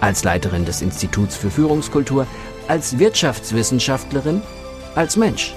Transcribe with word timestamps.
als 0.00 0.24
Leiterin 0.24 0.64
des 0.64 0.82
Instituts 0.82 1.36
für 1.36 1.50
Führungskultur, 1.50 2.26
als 2.68 2.98
Wirtschaftswissenschaftlerin, 2.98 4.42
als 4.94 5.16
Mensch. 5.16 5.54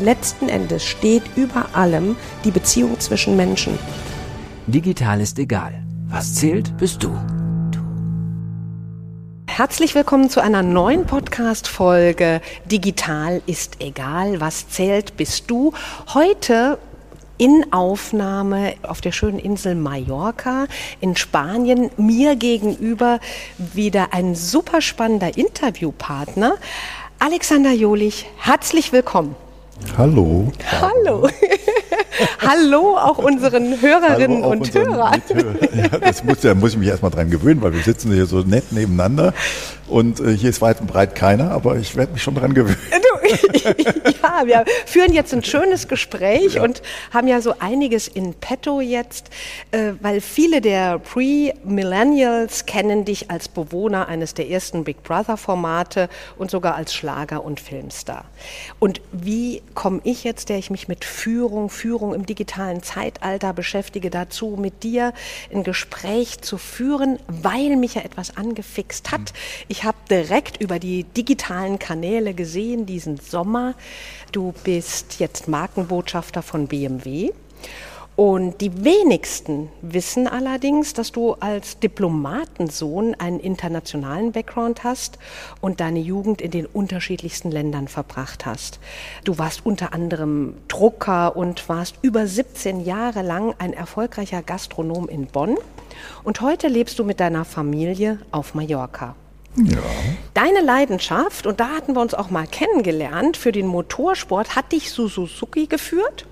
Letzten 0.00 0.48
Endes 0.48 0.84
steht 0.84 1.22
über 1.36 1.66
allem 1.74 2.16
die 2.44 2.50
Beziehung 2.50 2.98
zwischen 3.00 3.36
Menschen. 3.36 3.78
Digital 4.66 5.20
ist 5.20 5.38
egal. 5.38 5.82
Was 6.08 6.34
zählt, 6.34 6.76
bist 6.76 7.02
du. 7.02 7.16
Herzlich 9.46 9.94
willkommen 9.94 10.30
zu 10.30 10.40
einer 10.40 10.62
neuen 10.62 11.04
Podcast-Folge. 11.04 12.40
Digital 12.64 13.42
ist 13.46 13.80
egal. 13.80 14.40
Was 14.40 14.68
zählt, 14.70 15.16
bist 15.18 15.50
du. 15.50 15.74
Heute 16.14 16.78
in 17.42 17.72
Aufnahme 17.72 18.74
auf 18.84 19.00
der 19.00 19.10
schönen 19.10 19.40
Insel 19.40 19.74
Mallorca 19.74 20.66
in 21.00 21.16
Spanien. 21.16 21.90
Mir 21.96 22.36
gegenüber 22.36 23.18
wieder 23.58 24.10
ein 24.12 24.36
super 24.36 24.80
spannender 24.80 25.36
Interviewpartner. 25.36 26.54
Alexander 27.18 27.72
Jolich, 27.72 28.26
herzlich 28.36 28.92
willkommen. 28.92 29.34
Hallo. 29.98 30.52
Hallo. 30.80 31.28
Hallo 32.38 32.96
auch 32.96 33.18
unseren 33.18 33.82
Hörerinnen 33.82 34.44
auch 34.44 34.50
und 34.50 34.72
Hörern. 34.72 35.20
Ja, 35.74 35.98
das 35.98 36.22
muss, 36.22 36.42
da 36.42 36.54
muss 36.54 36.74
ich 36.74 36.78
mich 36.78 36.90
erstmal 36.90 37.10
dran 37.10 37.28
gewöhnen, 37.28 37.60
weil 37.60 37.72
wir 37.72 37.82
sitzen 37.82 38.12
hier 38.12 38.26
so 38.26 38.42
nett 38.42 38.70
nebeneinander 38.70 39.34
und 39.88 40.20
äh, 40.20 40.36
hier 40.36 40.50
ist 40.50 40.60
weit 40.60 40.80
und 40.80 40.86
breit 40.86 41.16
keiner, 41.16 41.50
aber 41.50 41.76
ich 41.76 41.96
werde 41.96 42.12
mich 42.12 42.22
schon 42.22 42.36
dran 42.36 42.54
gewöhnen. 42.54 42.78
ja, 44.22 44.46
wir 44.46 44.64
führen 44.86 45.12
jetzt 45.12 45.32
ein 45.32 45.44
schönes 45.44 45.88
Gespräch 45.88 46.54
ja. 46.54 46.62
und 46.62 46.82
haben 47.12 47.28
ja 47.28 47.40
so 47.40 47.54
einiges 47.58 48.08
in 48.08 48.34
petto 48.34 48.80
jetzt, 48.80 49.30
äh, 49.70 49.92
weil 50.00 50.20
viele 50.20 50.60
der 50.60 50.98
Pre-Millennials 50.98 52.66
kennen 52.66 53.04
dich 53.04 53.30
als 53.30 53.48
Bewohner 53.48 54.08
eines 54.08 54.34
der 54.34 54.48
ersten 54.48 54.84
Big 54.84 55.02
Brother-Formate 55.02 56.08
und 56.38 56.50
sogar 56.50 56.74
als 56.74 56.94
Schlager- 56.94 57.44
und 57.44 57.60
Filmstar. 57.60 58.24
Und 58.78 59.00
wie 59.12 59.62
komme 59.74 60.00
ich 60.04 60.24
jetzt, 60.24 60.48
der 60.48 60.58
ich 60.58 60.70
mich 60.70 60.88
mit 60.88 61.04
Führung, 61.04 61.70
Führung 61.70 62.14
im 62.14 62.26
digitalen 62.26 62.82
Zeitalter 62.82 63.52
beschäftige, 63.52 64.10
dazu, 64.10 64.56
mit 64.58 64.82
dir 64.82 65.12
ein 65.52 65.62
Gespräch 65.62 66.40
zu 66.40 66.58
führen, 66.58 67.18
weil 67.26 67.76
mich 67.76 67.94
ja 67.94 68.02
etwas 68.02 68.36
angefixt 68.36 69.10
hat. 69.10 69.32
Ich 69.68 69.84
habe 69.84 69.96
direkt 70.10 70.60
über 70.60 70.78
die 70.78 71.04
digitalen 71.04 71.78
Kanäle 71.78 72.34
gesehen, 72.34 72.86
diesen 72.86 73.11
Sommer. 73.18 73.74
Du 74.32 74.52
bist 74.64 75.20
jetzt 75.20 75.48
Markenbotschafter 75.48 76.42
von 76.42 76.68
BMW. 76.68 77.30
Und 78.14 78.60
die 78.60 78.84
wenigsten 78.84 79.70
wissen 79.80 80.28
allerdings, 80.28 80.92
dass 80.92 81.12
du 81.12 81.32
als 81.32 81.78
Diplomatensohn 81.78 83.14
einen 83.14 83.40
internationalen 83.40 84.32
Background 84.32 84.84
hast 84.84 85.18
und 85.62 85.80
deine 85.80 85.98
Jugend 85.98 86.42
in 86.42 86.50
den 86.50 86.66
unterschiedlichsten 86.66 87.50
Ländern 87.50 87.88
verbracht 87.88 88.44
hast. 88.44 88.80
Du 89.24 89.38
warst 89.38 89.64
unter 89.64 89.94
anderem 89.94 90.56
Drucker 90.68 91.36
und 91.36 91.70
warst 91.70 91.96
über 92.02 92.26
17 92.26 92.84
Jahre 92.84 93.22
lang 93.22 93.54
ein 93.58 93.72
erfolgreicher 93.72 94.42
Gastronom 94.42 95.08
in 95.08 95.26
Bonn. 95.26 95.56
Und 96.22 96.42
heute 96.42 96.68
lebst 96.68 96.98
du 96.98 97.04
mit 97.04 97.18
deiner 97.18 97.46
Familie 97.46 98.18
auf 98.30 98.54
Mallorca. 98.54 99.16
Ja. 99.56 99.78
Deine 100.32 100.62
Leidenschaft, 100.62 101.46
und 101.46 101.60
da 101.60 101.68
hatten 101.68 101.94
wir 101.94 102.00
uns 102.00 102.14
auch 102.14 102.30
mal 102.30 102.46
kennengelernt, 102.46 103.36
für 103.36 103.52
den 103.52 103.66
Motorsport 103.66 104.56
hat 104.56 104.72
dich 104.72 104.90
zu 104.90 105.08
Suzuki 105.08 105.66
geführt, 105.66 106.26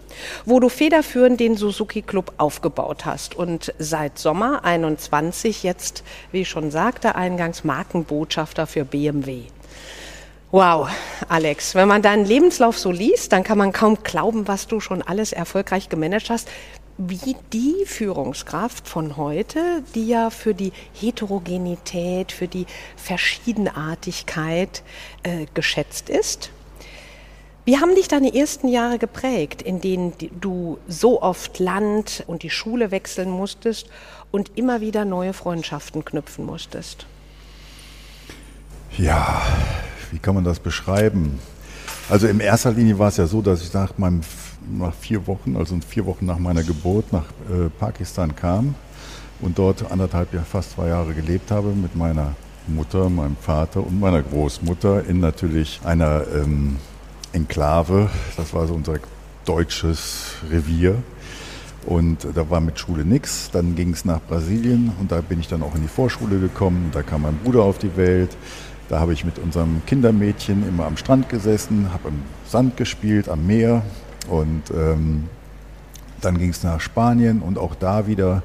wo 0.47 0.59
du 0.59 0.71
federführend 0.71 1.39
den 1.39 1.57
Suzuki 1.57 2.01
Club 2.01 2.33
aufgebaut 2.39 3.05
hast 3.05 3.35
und 3.35 3.75
seit 3.79 4.19
Sommer 4.19 4.65
21 4.65 5.63
jetzt, 5.63 6.03
wie 6.33 6.43
ich 6.43 6.49
schon 6.49 6.71
sagte, 6.71 7.15
eingangs 7.15 7.63
Markenbotschafter 7.63 8.67
für 8.67 8.87
BMW. 8.87 9.43
Wow, 10.53 10.89
Alex, 11.29 11.77
wenn 11.77 11.87
man 11.87 12.03
deinen 12.03 12.25
Lebenslauf 12.25 12.77
so 12.77 12.91
liest, 12.91 13.33
dann 13.33 13.45
kann 13.45 13.57
man 13.57 13.73
kaum 13.73 14.03
glauben, 14.03 14.49
was 14.49 14.67
du 14.67 14.81
schon 14.81 15.01
alles 15.01 15.33
erfolgreich 15.33 15.89
gemanagt 15.89 16.29
hast 16.29 16.49
wie 17.09 17.35
die 17.53 17.87
Führungskraft 17.87 18.87
von 18.87 19.17
heute, 19.17 19.83
die 19.95 20.07
ja 20.09 20.29
für 20.29 20.53
die 20.53 20.73
Heterogenität, 20.93 22.31
für 22.31 22.47
die 22.47 22.67
Verschiedenartigkeit 22.97 24.83
äh, 25.23 25.47
geschätzt 25.55 26.11
ist. 26.11 26.51
Wie 27.65 27.79
haben 27.79 27.95
dich 27.95 28.09
deine 28.09 28.35
ersten 28.35 28.69
Jahre 28.69 28.99
geprägt, 28.99 29.63
in 29.63 29.81
denen 29.81 30.13
du 30.41 30.79
so 30.89 31.23
oft 31.23 31.59
Land 31.59 32.25
und 32.27 32.43
die 32.43 32.51
Schule 32.51 32.91
wechseln 32.91 33.31
musstest 33.31 33.89
und 34.31 34.59
immer 34.59 34.81
wieder 34.83 35.05
neue 35.05 35.33
Freundschaften 35.33 36.05
knüpfen 36.05 36.45
musstest? 36.45 37.07
Ja, 38.99 39.41
wie 40.11 40.19
kann 40.19 40.35
man 40.35 40.45
das 40.45 40.61
beschreiben? 40.61 41.39
Also 42.09 42.27
in 42.27 42.41
erster 42.41 42.73
Linie 42.73 42.99
war 42.99 43.09
es 43.09 43.17
ja 43.17 43.27
so, 43.27 43.43
dass 43.43 43.63
ich 43.63 43.73
nach 43.73 43.97
meinem 43.99 44.21
nach 44.79 44.95
vier 44.95 45.27
Wochen, 45.27 45.57
also 45.57 45.79
vier 45.87 46.07
Wochen 46.07 46.27
nach 46.27 46.39
meiner 46.39 46.63
Geburt, 46.63 47.13
nach 47.13 47.25
äh, 47.51 47.69
Pakistan 47.79 48.37
kam 48.37 48.75
und 49.41 49.59
dort 49.59 49.91
anderthalb, 49.91 50.29
fast 50.47 50.73
zwei 50.73 50.89
Jahre 50.89 51.15
gelebt 51.15 51.51
habe 51.51 51.69
mit 51.69 51.97
meiner 51.97 52.35
Mutter, 52.67 53.09
meinem 53.09 53.37
Vater 53.37 53.85
und 53.85 53.99
meiner 53.99 54.23
Großmutter 54.23 55.07
in 55.07 55.21
natürlich 55.21 55.81
einer 55.85 56.25
ähm, 56.35 56.77
Enklave. 57.33 58.11
Das 58.37 58.53
war 58.53 58.67
so 58.67 58.75
unser 58.75 58.99
deutsches 59.45 60.35
Revier. 60.51 60.97
Und 61.87 62.27
da 62.35 62.51
war 62.51 62.61
mit 62.61 62.79
Schule 62.79 63.07
nichts. 63.07 63.51
Dann 63.51 63.75
ging 63.75 63.93
es 63.93 64.05
nach 64.05 64.21
Brasilien 64.21 64.93
und 65.01 65.11
da 65.11 65.23
bin 65.23 65.41
ich 65.41 65.49
dann 65.49 65.63
auch 65.63 65.75
in 65.75 65.83
die 65.83 65.89
Vorschule 65.89 66.39
gekommen. 66.39 66.91
Da 66.93 67.03
kam 67.03 67.23
mein 67.23 67.39
Bruder 67.39 67.63
auf 67.63 67.79
die 67.79 67.97
Welt. 67.97 68.37
Da 68.91 68.99
habe 68.99 69.13
ich 69.13 69.25
mit 69.25 69.39
unserem 69.39 69.83
Kindermädchen 69.87 70.69
immer 70.69 70.85
am 70.85 70.97
Strand 70.97 71.29
gesessen, 71.29 71.93
habe 71.93 72.09
im 72.09 72.23
Sand 72.45 72.77
gespielt, 72.77 73.29
am 73.29 73.47
Meer. 73.47 73.83
Und 74.29 74.65
ähm, 74.77 75.29
dann 76.21 76.39
ging 76.39 76.51
es 76.51 76.65
nach 76.65 76.81
Spanien 76.81 77.41
und 77.41 77.57
auch 77.57 77.77
da 77.77 78.09
wieder, 78.09 78.43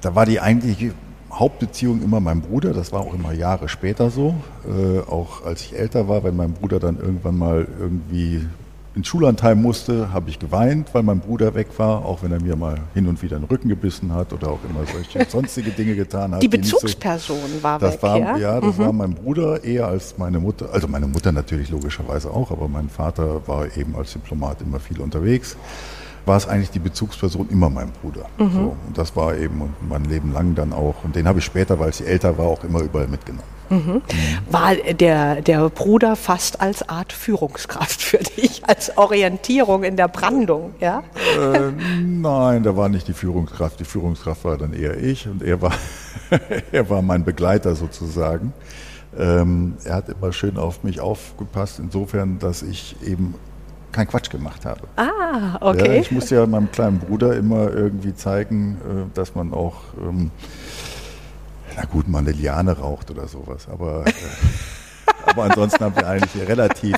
da 0.00 0.14
war 0.14 0.24
die 0.24 0.40
eigentliche 0.40 0.94
Hauptbeziehung 1.30 2.02
immer 2.02 2.20
mein 2.20 2.40
Bruder, 2.40 2.72
das 2.72 2.90
war 2.90 3.00
auch 3.00 3.12
immer 3.12 3.32
Jahre 3.32 3.68
später 3.68 4.08
so, 4.08 4.34
äh, 4.66 5.00
auch 5.00 5.44
als 5.44 5.60
ich 5.60 5.78
älter 5.78 6.08
war, 6.08 6.24
wenn 6.24 6.36
mein 6.36 6.54
Bruder 6.54 6.80
dann 6.80 6.98
irgendwann 6.98 7.36
mal 7.36 7.68
irgendwie 7.78 8.46
ins 8.94 9.08
Schullandheim 9.08 9.60
musste, 9.62 10.12
habe 10.12 10.28
ich 10.28 10.38
geweint, 10.38 10.92
weil 10.92 11.02
mein 11.02 11.20
Bruder 11.20 11.54
weg 11.54 11.68
war, 11.78 12.04
auch 12.04 12.22
wenn 12.22 12.32
er 12.32 12.40
mir 12.40 12.56
mal 12.56 12.78
hin 12.94 13.08
und 13.08 13.22
wieder 13.22 13.38
den 13.38 13.44
Rücken 13.44 13.68
gebissen 13.68 14.12
hat 14.12 14.32
oder 14.32 14.48
auch 14.48 14.60
immer 14.68 14.86
solche 14.86 15.24
sonstige 15.30 15.70
Dinge 15.70 15.94
getan 15.94 16.34
hat. 16.34 16.42
Die 16.42 16.48
Bezugsperson 16.48 17.38
so, 17.54 17.62
war 17.62 17.78
das 17.78 17.94
weg, 17.94 18.02
war, 18.02 18.18
ja? 18.18 18.36
Ja, 18.36 18.60
das 18.60 18.76
mhm. 18.76 18.82
war 18.82 18.92
mein 18.92 19.14
Bruder 19.14 19.64
eher 19.64 19.86
als 19.88 20.18
meine 20.18 20.38
Mutter. 20.38 20.68
Also 20.72 20.88
meine 20.88 21.06
Mutter 21.06 21.32
natürlich 21.32 21.70
logischerweise 21.70 22.30
auch, 22.30 22.50
aber 22.50 22.68
mein 22.68 22.88
Vater 22.88 23.46
war 23.46 23.76
eben 23.76 23.96
als 23.96 24.12
Diplomat 24.12 24.60
immer 24.60 24.78
viel 24.78 25.00
unterwegs 25.00 25.56
war 26.24 26.36
es 26.36 26.46
eigentlich 26.46 26.70
die 26.70 26.78
Bezugsperson 26.78 27.48
immer 27.50 27.70
mein 27.70 27.90
Bruder. 28.00 28.26
Mhm. 28.38 28.52
So, 28.52 28.76
und 28.86 28.98
das 28.98 29.16
war 29.16 29.36
eben 29.36 29.74
mein 29.88 30.04
Leben 30.04 30.32
lang 30.32 30.54
dann 30.54 30.72
auch. 30.72 31.04
Und 31.04 31.16
den 31.16 31.26
habe 31.26 31.40
ich 31.40 31.44
später, 31.44 31.78
weil 31.78 31.90
ich 31.90 32.06
älter 32.06 32.38
war, 32.38 32.46
auch 32.46 32.64
immer 32.64 32.80
überall 32.80 33.08
mitgenommen. 33.08 33.48
Mhm. 33.70 33.78
Mhm. 33.78 34.02
War 34.50 34.74
der, 34.74 35.40
der 35.40 35.68
Bruder 35.70 36.14
fast 36.14 36.60
als 36.60 36.88
Art 36.88 37.12
Führungskraft 37.12 38.02
für 38.02 38.18
dich, 38.18 38.62
als 38.66 38.96
Orientierung 38.96 39.82
in 39.82 39.96
der 39.96 40.08
Brandung, 40.08 40.74
ja? 40.78 41.02
Äh, 41.38 41.72
nein, 42.00 42.62
der 42.62 42.76
war 42.76 42.88
nicht 42.88 43.08
die 43.08 43.14
Führungskraft. 43.14 43.80
Die 43.80 43.84
Führungskraft 43.84 44.44
war 44.44 44.58
dann 44.58 44.74
eher 44.74 44.98
ich 44.98 45.26
und 45.26 45.42
er 45.42 45.60
war, 45.62 45.72
er 46.72 46.88
war 46.90 47.02
mein 47.02 47.24
Begleiter 47.24 47.74
sozusagen. 47.74 48.52
Ähm, 49.18 49.74
er 49.84 49.96
hat 49.96 50.08
immer 50.08 50.32
schön 50.32 50.56
auf 50.56 50.84
mich 50.84 51.00
aufgepasst, 51.00 51.78
insofern, 51.78 52.38
dass 52.38 52.62
ich 52.62 52.96
eben 53.04 53.34
keinen 53.92 54.08
Quatsch 54.08 54.30
gemacht 54.30 54.64
habe. 54.64 54.80
Ah, 54.96 55.58
okay. 55.60 55.96
Ja, 55.96 56.00
ich 56.00 56.10
musste 56.10 56.36
ja 56.36 56.46
meinem 56.46 56.70
kleinen 56.70 56.98
Bruder 56.98 57.36
immer 57.36 57.70
irgendwie 57.70 58.14
zeigen, 58.14 58.78
äh, 58.88 59.14
dass 59.14 59.34
man 59.34 59.52
auch, 59.52 59.76
ähm, 60.00 60.30
na 61.76 61.84
gut, 61.84 62.08
mal 62.08 62.18
eine 62.18 62.32
Liane 62.32 62.78
raucht 62.78 63.10
oder 63.10 63.28
sowas. 63.28 63.68
Aber, 63.70 64.06
äh, 64.06 64.12
aber 65.26 65.44
ansonsten 65.44 65.84
haben 65.84 65.96
wir 65.96 66.06
eigentlich 66.06 66.48
relativ 66.48 66.96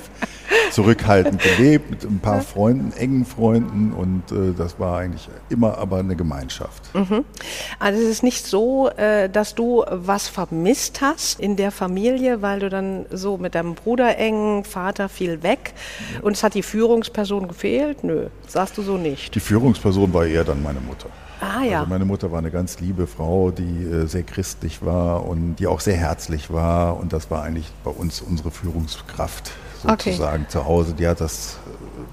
zurückhaltend 0.75 1.41
gelebt 1.41 1.91
mit 1.91 2.05
ein 2.05 2.19
paar 2.19 2.41
Freunden, 2.41 2.93
engen 2.93 3.25
Freunden 3.25 3.93
und 3.93 4.31
äh, 4.33 4.53
das 4.57 4.79
war 4.79 4.99
eigentlich 4.99 5.29
immer 5.49 5.79
aber 5.79 5.99
eine 5.99 6.17
Gemeinschaft. 6.17 6.95
Mhm. 6.95 7.25
Also 7.79 8.03
es 8.03 8.09
ist 8.09 8.23
nicht 8.23 8.47
so, 8.47 8.89
äh, 8.89 9.29
dass 9.29 9.55
du 9.55 9.85
was 9.89 10.29
vermisst 10.29 11.01
hast 11.01 11.41
in 11.41 11.57
der 11.57 11.71
Familie, 11.71 12.43
weil 12.43 12.61
du 12.61 12.69
dann 12.69 13.07
so 13.11 13.39
mit 13.39 13.55
deinem 13.55 13.75
Bruder 13.75 14.19
eng, 14.19 14.65
Vater 14.65 15.09
fiel 15.09 15.43
weg 15.43 15.75
ja. 16.15 16.21
und 16.23 16.33
es 16.37 16.43
hat 16.43 16.55
die 16.55 16.63
Führungsperson 16.63 17.49
gefehlt? 17.49 18.03
Nö, 18.03 18.27
sagst 18.47 18.77
du 18.77 18.83
so 18.83 18.97
nicht. 18.97 19.35
Die 19.35 19.41
Führungsperson 19.41 20.13
war 20.13 20.27
eher 20.27 20.45
dann 20.45 20.63
meine 20.63 20.81
Mutter. 20.81 21.09
Ah, 21.41 21.63
ja. 21.63 21.81
Also 21.81 21.91
meine 21.91 22.05
Mutter 22.05 22.33
war 22.33 22.39
eine 22.39 22.51
ganz 22.51 22.81
liebe 22.81 23.07
Frau, 23.07 23.51
die 23.51 23.85
äh, 23.85 24.07
sehr 24.07 24.23
christlich 24.23 24.85
war 24.85 25.27
und 25.27 25.57
die 25.57 25.67
auch 25.67 25.81
sehr 25.81 25.97
herzlich 25.97 26.53
war. 26.53 26.97
Und 26.97 27.13
das 27.13 27.31
war 27.31 27.43
eigentlich 27.43 27.71
bei 27.85 27.91
uns 27.91 28.21
unsere 28.21 28.51
Führungskraft 28.51 29.53
sozusagen 29.85 30.43
okay. 30.43 30.51
zu 30.51 30.65
Hause. 30.65 30.95
Die 30.95 31.07
hat 31.07 31.21
das, 31.21 31.57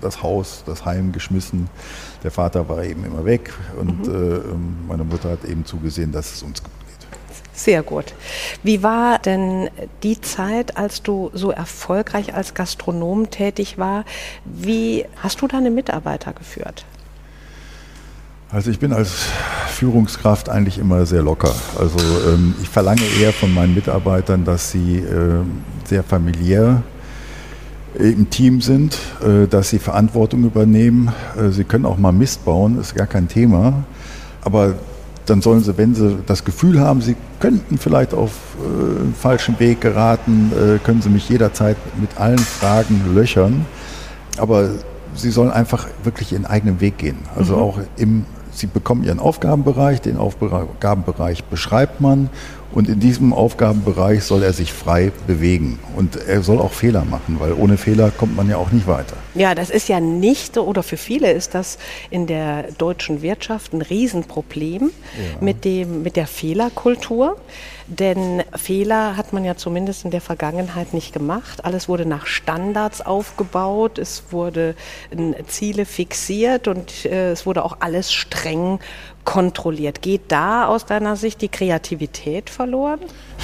das 0.02 0.22
Haus, 0.22 0.64
das 0.66 0.86
Heim 0.86 1.12
geschmissen. 1.12 1.70
Der 2.24 2.32
Vater 2.32 2.68
war 2.70 2.84
eben 2.84 3.04
immer 3.06 3.26
weg 3.26 3.54
und 3.80 4.08
mhm. 4.08 4.14
äh, 4.14 4.36
ähm, 4.36 4.76
meine 4.88 5.04
Mutter 5.04 5.32
hat 5.32 5.46
eben 5.46 5.66
zugesehen, 5.66 6.12
dass 6.12 6.34
es 6.34 6.44
uns 6.44 6.62
gut 6.62 6.72
geht. 6.88 7.08
Sehr 7.54 7.84
gut. 7.84 8.14
Wie 8.64 8.84
war 8.84 9.20
denn 9.20 9.70
die 10.04 10.20
Zeit, 10.22 10.78
als 10.78 11.02
du 11.02 11.32
so 11.34 11.52
erfolgreich 11.52 12.34
als 12.34 12.54
Gastronom 12.54 13.30
tätig 13.30 13.78
war? 13.78 14.06
Wie 14.46 15.06
hast 15.18 15.42
du 15.42 15.48
deine 15.48 15.72
Mitarbeiter 15.72 16.34
geführt? 16.34 16.86
Also 18.52 18.70
ich 18.70 18.80
bin 18.80 18.92
als 18.92 19.28
Führungskraft 19.70 20.50
eigentlich 20.50 20.78
immer 20.78 21.06
sehr 21.06 21.24
locker. 21.24 21.56
Also 21.80 21.98
ähm, 22.28 22.54
ich 22.62 22.68
verlange 22.68 23.02
eher 23.20 23.32
von 23.32 23.54
meinen 23.54 23.74
Mitarbeitern, 23.74 24.44
dass 24.44 24.72
sie 24.72 24.98
äh, 24.98 25.40
sehr 25.86 26.04
familiär 26.04 26.84
im 27.96 28.30
Team 28.30 28.62
sind, 28.62 28.98
äh, 29.22 29.48
dass 29.48 29.70
sie 29.70 29.80
Verantwortung 29.80 30.44
übernehmen. 30.44 31.12
Äh, 31.38 31.50
sie 31.50 31.64
können 31.64 31.86
auch 31.86 31.98
mal 31.98 32.12
Mist 32.12 32.46
bauen, 32.46 32.80
ist 32.80 32.96
gar 32.96 33.08
kein 33.08 33.28
Thema. 33.28 33.84
Aber 34.44 34.76
dann 35.26 35.42
sollen 35.42 35.64
sie, 35.64 35.78
wenn 35.78 35.94
sie 35.94 36.18
das 36.26 36.44
Gefühl 36.44 36.80
haben, 36.80 37.02
sie 37.02 37.16
könnten 37.40 37.78
vielleicht 37.78 38.14
auf 38.14 38.32
äh, 38.60 39.02
einen 39.02 39.14
falschen 39.14 39.60
Weg 39.60 39.82
geraten, 39.82 40.52
können 40.84 41.02
sie 41.02 41.10
mich 41.10 41.30
jederzeit 41.30 41.78
mit 42.00 42.18
allen 42.18 42.40
Fragen 42.40 43.14
löchern. 43.14 43.66
Aber 44.38 44.70
sie 45.16 45.30
sollen 45.30 45.52
einfach 45.52 45.88
wirklich 46.04 46.32
ihren 46.32 46.46
eigenen 46.46 46.82
Weg 46.82 46.98
gehen. 46.98 47.18
Also 47.36 47.56
mhm. 47.56 47.62
auch 47.62 47.80
im 47.98 48.26
Sie 48.54 48.68
bekommen 48.68 49.04
Ihren 49.04 49.20
Aufgabenbereich, 49.20 50.02
den 50.02 50.18
Aufgabenbereich 50.18 51.46
beschreibt 51.46 52.02
man 52.02 52.30
und 52.74 52.88
in 52.88 53.00
diesem 53.00 53.34
Aufgabenbereich 53.34 54.24
soll 54.24 54.44
er 54.44 54.54
sich 54.54 54.72
frei 54.74 55.12
bewegen. 55.28 55.80
Und 55.96 56.16
er 56.16 56.42
soll 56.42 56.60
auch 56.60 56.72
Fehler 56.72 57.04
machen, 57.06 57.38
weil 57.40 57.54
ohne 57.54 57.78
Fehler 57.78 58.12
kommt 58.12 58.36
man 58.36 58.50
ja 58.50 58.58
auch 58.58 58.72
nicht 58.72 58.88
weiter. 58.88 59.18
Ja, 59.34 59.56
das 59.56 59.70
ist 59.70 59.88
ja 59.88 60.00
nicht, 60.00 60.58
oder 60.58 60.84
für 60.84 60.98
viele 60.98 61.32
ist 61.32 61.56
das 61.56 61.78
in 62.10 62.28
der 62.28 62.72
deutschen 62.74 63.22
Wirtschaft 63.22 63.74
ein 63.74 63.82
Riesenproblem 63.82 64.82
ja. 64.82 64.90
mit, 65.40 65.64
dem, 65.64 66.04
mit 66.04 66.16
der 66.16 66.28
Fehlerkultur. 66.28 67.38
Denn 67.88 68.44
Fehler 68.56 69.18
hat 69.18 69.34
man 69.34 69.44
ja 69.44 69.58
zumindest 69.58 70.06
in 70.06 70.12
der 70.12 70.22
Vergangenheit 70.22 70.94
nicht 70.94 71.12
gemacht. 71.12 71.66
Alles 71.66 71.90
wurde 71.90 72.06
nach 72.06 72.26
Standards 72.26 73.02
aufgebaut, 73.02 73.98
es 73.98 74.24
wurden 74.32 74.76
Ziele 75.48 75.86
fixiert 75.86 76.70
und 76.70 77.06
äh, 77.06 77.32
es 77.32 77.46
wurde 77.46 77.66
auch 77.66 77.78
alles 77.82 78.14
streng 78.14 78.80
kontrolliert. 79.26 80.02
Geht 80.02 80.24
da 80.30 80.68
aus 80.68 80.86
deiner 80.86 81.16
Sicht 81.16 81.42
die 81.42 81.50
Kreativität 81.50 82.50
verloren? 82.50 83.00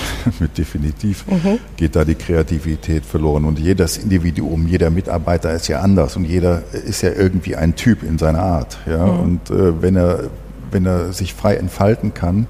Definitiv 0.58 1.26
mhm. 1.28 1.60
geht 1.76 1.96
da 1.96 2.06
die 2.06 2.16
Kreativität 2.16 3.06
verloren. 3.06 3.46
Und 3.46 3.60
jedes 3.60 3.98
Individuum, 3.98 4.68
jeder 4.68 4.90
Mitarbeiter 4.90 5.54
ist 5.54 5.68
ja 5.68 5.82
anders 5.82 6.16
und 6.16 6.26
jeder 6.26 6.64
ist 6.74 7.02
ja 7.02 7.12
irgendwie 7.12 7.56
ein 7.56 7.76
Typ 7.76 8.04
in 8.04 8.18
seiner 8.18 8.42
Art. 8.42 8.78
Ja? 8.86 9.06
Mhm. 9.06 9.20
Und 9.20 9.50
äh, 9.50 9.82
wenn, 9.82 9.96
er, 9.96 10.30
wenn 10.72 10.86
er 10.86 11.14
sich 11.14 11.34
frei 11.34 11.56
entfalten 11.56 12.14
kann, 12.14 12.48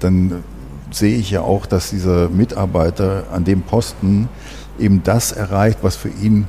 dann 0.00 0.44
sehe 0.90 1.16
ich 1.16 1.30
ja 1.30 1.42
auch, 1.42 1.66
dass 1.66 1.90
dieser 1.90 2.28
Mitarbeiter 2.28 3.24
an 3.32 3.44
dem 3.44 3.62
Posten 3.62 4.28
eben 4.78 5.02
das 5.02 5.32
erreicht, 5.32 5.78
was 5.82 5.96
für 5.96 6.08
ihn 6.08 6.46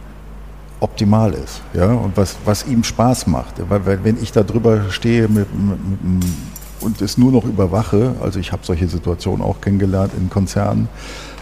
optimal 0.79 1.33
ist 1.33 1.61
ja, 1.73 1.87
und 1.87 2.15
was, 2.15 2.37
was 2.45 2.65
ihm 2.65 2.83
Spaß 2.83 3.27
macht. 3.27 3.55
Weil, 3.69 4.03
wenn 4.03 4.21
ich 4.21 4.31
da 4.31 4.43
drüber 4.43 4.89
stehe 4.89 5.27
mit, 5.27 5.47
mit, 5.53 6.03
mit, 6.03 6.25
und 6.81 7.01
es 7.01 7.17
nur 7.17 7.31
noch 7.31 7.45
überwache, 7.45 8.15
also 8.21 8.39
ich 8.39 8.51
habe 8.51 8.63
solche 8.65 8.87
Situationen 8.87 9.43
auch 9.43 9.61
kennengelernt 9.61 10.13
in 10.17 10.29
Konzernen, 10.29 10.87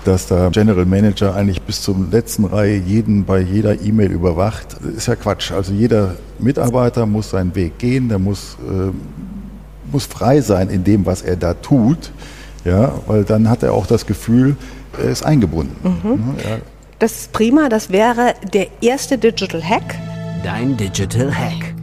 dass 0.05 0.27
der 0.27 0.49
General 0.51 0.85
Manager 0.85 1.35
eigentlich 1.35 1.61
bis 1.61 1.81
zur 1.81 1.95
letzten 2.11 2.45
Reihe 2.45 2.77
jeden 2.77 3.25
bei 3.25 3.39
jeder 3.39 3.81
E-Mail 3.81 4.11
überwacht, 4.11 4.77
ist 4.95 5.07
ja 5.07 5.15
Quatsch. 5.15 5.51
Also 5.51 5.73
jeder 5.73 6.15
Mitarbeiter 6.39 7.05
muss 7.05 7.31
seinen 7.31 7.53
Weg 7.55 7.77
gehen, 7.77 8.07
der 8.07 8.19
muss, 8.19 8.57
äh, 8.67 8.91
muss 9.91 10.05
frei 10.05 10.41
sein 10.41 10.69
in 10.69 10.83
dem, 10.83 11.05
was 11.05 11.21
er 11.21 11.35
da 11.35 11.53
tut, 11.53 12.11
ja, 12.63 12.93
weil 13.07 13.23
dann 13.23 13.49
hat 13.49 13.63
er 13.63 13.73
auch 13.73 13.85
das 13.85 14.05
Gefühl, 14.05 14.55
er 14.97 15.09
ist 15.09 15.23
eingebunden. 15.23 15.75
Mhm. 15.83 16.35
Ja. 16.37 16.57
Das 16.99 17.11
ist 17.11 17.33
prima, 17.33 17.69
das 17.69 17.89
wäre 17.91 18.33
der 18.53 18.67
erste 18.81 19.17
Digital 19.17 19.61
Hack. 19.61 19.95
Dein 20.43 20.77
Digital 20.77 21.33
Hack. 21.33 21.76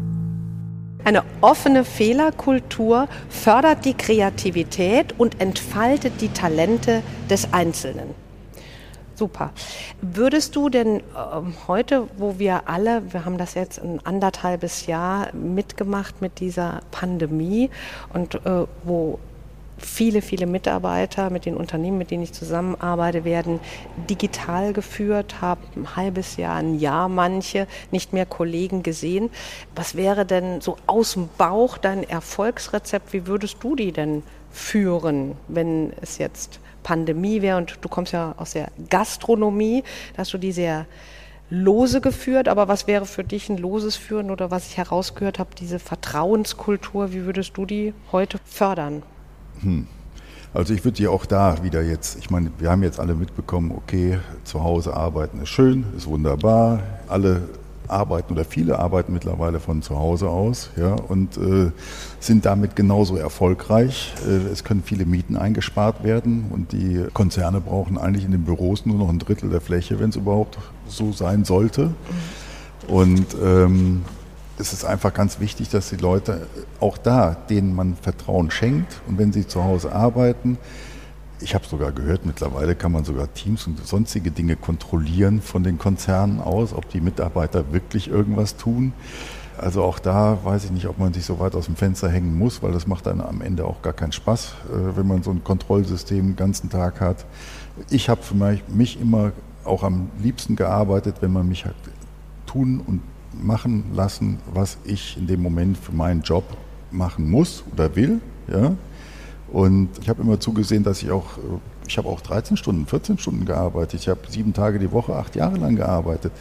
Eine 1.04 1.22
offene 1.42 1.84
Fehlerkultur 1.84 3.08
fördert 3.28 3.84
die 3.84 3.94
Kreativität 3.94 5.14
und 5.18 5.40
entfaltet 5.40 6.20
die 6.22 6.30
Talente 6.30 7.02
des 7.28 7.52
Einzelnen. 7.52 8.14
Super. 9.14 9.52
Würdest 10.00 10.56
du 10.56 10.68
denn 10.70 10.96
äh, 10.96 11.02
heute, 11.68 12.08
wo 12.16 12.38
wir 12.38 12.68
alle, 12.68 13.12
wir 13.12 13.24
haben 13.24 13.38
das 13.38 13.54
jetzt 13.54 13.80
ein 13.80 14.00
anderthalbes 14.04 14.86
Jahr 14.86 15.32
mitgemacht 15.34 16.20
mit 16.20 16.40
dieser 16.40 16.80
Pandemie 16.90 17.70
und 18.12 18.34
äh, 18.34 18.66
wo 18.82 19.20
viele, 19.76 20.22
viele 20.22 20.46
Mitarbeiter 20.46 21.30
mit 21.30 21.46
den 21.46 21.56
Unternehmen, 21.56 21.98
mit 21.98 22.10
denen 22.10 22.22
ich 22.22 22.32
zusammenarbeite, 22.32 23.24
werden 23.24 23.60
digital 24.08 24.72
geführt, 24.72 25.40
haben 25.40 25.62
ein 25.76 25.96
halbes 25.96 26.36
Jahr, 26.36 26.56
ein 26.56 26.78
Jahr 26.78 27.08
manche 27.08 27.66
nicht 27.90 28.12
mehr 28.12 28.26
Kollegen 28.26 28.82
gesehen. 28.82 29.30
Was 29.74 29.94
wäre 29.94 30.24
denn 30.24 30.60
so 30.60 30.76
aus 30.86 31.14
dem 31.14 31.28
Bauch 31.38 31.78
dein 31.78 32.08
Erfolgsrezept? 32.08 33.12
Wie 33.12 33.26
würdest 33.26 33.56
du 33.60 33.76
die 33.76 33.92
denn 33.92 34.22
führen, 34.50 35.36
wenn 35.48 35.92
es 36.00 36.18
jetzt 36.18 36.60
Pandemie 36.82 37.42
wäre 37.42 37.56
und 37.56 37.78
du 37.80 37.88
kommst 37.88 38.12
ja 38.12 38.34
aus 38.36 38.52
der 38.52 38.68
Gastronomie, 38.90 39.82
da 40.12 40.18
hast 40.18 40.32
du 40.32 40.38
die 40.38 40.52
sehr 40.52 40.86
lose 41.50 42.00
geführt, 42.00 42.48
aber 42.48 42.68
was 42.68 42.86
wäre 42.86 43.06
für 43.06 43.24
dich 43.24 43.48
ein 43.48 43.58
loses 43.58 43.96
Führen 43.96 44.30
oder 44.30 44.50
was 44.50 44.68
ich 44.68 44.76
herausgehört 44.76 45.38
habe, 45.38 45.50
diese 45.58 45.78
Vertrauenskultur, 45.78 47.12
wie 47.12 47.24
würdest 47.24 47.56
du 47.56 47.66
die 47.66 47.92
heute 48.12 48.38
fördern? 48.44 49.02
Hm. 49.60 49.86
Also 50.52 50.72
ich 50.72 50.84
würde 50.84 51.02
ja 51.02 51.10
auch 51.10 51.26
da 51.26 51.64
wieder 51.64 51.82
jetzt, 51.82 52.16
ich 52.18 52.30
meine, 52.30 52.50
wir 52.58 52.70
haben 52.70 52.84
jetzt 52.84 53.00
alle 53.00 53.14
mitbekommen, 53.14 53.72
okay, 53.76 54.20
zu 54.44 54.62
Hause 54.62 54.94
arbeiten 54.94 55.43
ist 55.43 55.48
schön, 55.48 55.84
ist 55.96 56.06
wunderbar. 56.06 56.81
Alle 57.08 57.43
arbeiten 57.88 58.32
oder 58.32 58.44
viele 58.44 58.79
arbeiten 58.79 59.12
mittlerweile 59.12 59.60
von 59.60 59.82
zu 59.82 59.98
Hause 59.98 60.29
aus 60.29 60.70
ja, 60.76 60.94
und 60.94 61.36
äh, 61.36 61.70
sind 62.20 62.46
damit 62.46 62.76
genauso 62.76 63.17
erfolgreich. 63.17 64.14
Äh, 64.26 64.52
es 64.52 64.64
können 64.64 64.82
viele 64.84 65.05
Mieten 65.05 65.36
eingespart 65.36 66.05
werden 66.05 66.46
und 66.50 66.72
die 66.72 67.05
Konzerne 67.12 67.60
brauchen 67.60 67.98
eigentlich 67.98 68.24
in 68.24 68.31
den 68.31 68.44
Büros 68.44 68.86
nur 68.86 68.96
noch 68.96 69.08
ein 69.08 69.19
Drittel 69.19 69.50
der 69.50 69.60
Fläche, 69.60 69.98
wenn 69.98 70.10
es 70.10 70.17
überhaupt 70.17 70.58
so 70.86 71.12
sein 71.12 71.44
sollte. 71.44 71.86
Mhm. 71.86 72.94
Und 72.94 73.26
ähm, 73.43 74.02
es 74.58 74.73
ist 74.73 74.84
einfach 74.84 75.13
ganz 75.13 75.41
wichtig, 75.41 75.69
dass 75.69 75.91
die 75.91 75.96
Leute 75.96 76.46
auch 76.81 76.99
da, 76.99 77.37
denen 77.49 77.75
man 77.75 77.96
Vertrauen 77.96 78.51
schenkt 78.51 79.01
und 79.08 79.19
wenn 79.19 79.32
sie 79.32 79.46
zu 79.46 79.65
Hause 79.65 79.93
arbeiten, 79.93 80.58
ich 81.41 81.55
habe 81.55 81.67
sogar 81.67 81.93
gehört, 81.93 82.25
mittlerweile 82.25 82.75
kann 82.75 82.93
man 82.93 83.05
sogar 83.05 83.32
Teams 83.34 83.67
und 83.67 83.84
sonstige 83.87 84.31
Dinge 84.31 84.56
kontrollieren 84.56 85.43
von 85.43 85.63
den 85.63 85.79
Konzernen 85.79 86.41
aus, 86.41 86.73
ob 86.73 86.89
die 86.89 87.01
Mitarbeiter 87.01 87.73
wirklich 87.73 88.08
irgendwas 88.08 88.56
tun. 88.56 88.93
Also 89.58 89.82
auch 89.82 89.99
da 89.99 90.39
weiß 90.43 90.65
ich 90.65 90.70
nicht, 90.70 90.87
ob 90.87 90.99
man 90.99 91.13
sich 91.13 91.25
so 91.25 91.39
weit 91.39 91.55
aus 91.55 91.67
dem 91.67 91.77
Fenster 91.77 92.08
hängen 92.08 92.37
muss, 92.37 92.63
weil 92.63 92.73
das 92.73 92.87
macht 92.87 93.06
dann 93.06 93.20
am 93.20 93.41
Ende 93.41 93.65
auch 93.65 93.82
gar 93.82 93.93
keinen 93.93 94.13
Spaß, 94.13 94.55
äh, 94.69 94.96
wenn 94.96 95.06
man 95.06 95.23
so 95.23 95.31
ein 95.31 95.44
Kontrollsystem 95.44 96.29
den 96.29 96.37
ganzen 96.37 96.70
Tag 96.70 97.01
hat. 97.01 97.25
Ich 97.91 98.08
habe 98.08 98.23
für 98.23 98.34
mich 98.69 99.01
immer 99.01 99.32
auch 99.65 99.82
am 99.82 100.11
liebsten 100.20 100.56
gearbeitet, 100.56 101.17
wenn 101.20 101.32
man 101.32 101.49
mich 101.49 101.65
hat 101.65 101.75
tun 102.46 102.81
und 102.84 103.01
machen 103.43 103.84
lassen, 103.94 104.38
was 104.53 104.79
ich 104.84 105.17
in 105.17 105.26
dem 105.26 105.43
Moment 105.43 105.76
für 105.79 105.93
meinen 105.93 106.22
Job 106.22 106.44
machen 106.91 107.31
muss 107.31 107.64
oder 107.72 107.94
will. 107.96 108.20
Ja? 108.48 108.72
Und 109.53 109.91
ich 110.00 110.08
habe 110.08 110.22
immer 110.22 110.41
zugesehen, 110.41 110.82
dass 110.82 111.03
ich 111.03 111.10
auch, 111.10 111.38
äh, 111.38 111.58
ich 111.86 111.98
habe 111.98 112.08
auch 112.08 112.20
13 112.20 112.56
Stunden, 112.56 112.86
14 112.86 113.19
Stunden 113.19 113.44
gearbeitet. 113.44 114.00
Ich 114.00 114.08
habe 114.08 114.20
sieben 114.29 114.53
Tage 114.53 114.79
die 114.79 114.91
Woche, 114.91 115.14
acht 115.14 115.36
Jahre 115.36 115.56
lang 115.56 115.76
gearbeitet. 115.76 116.32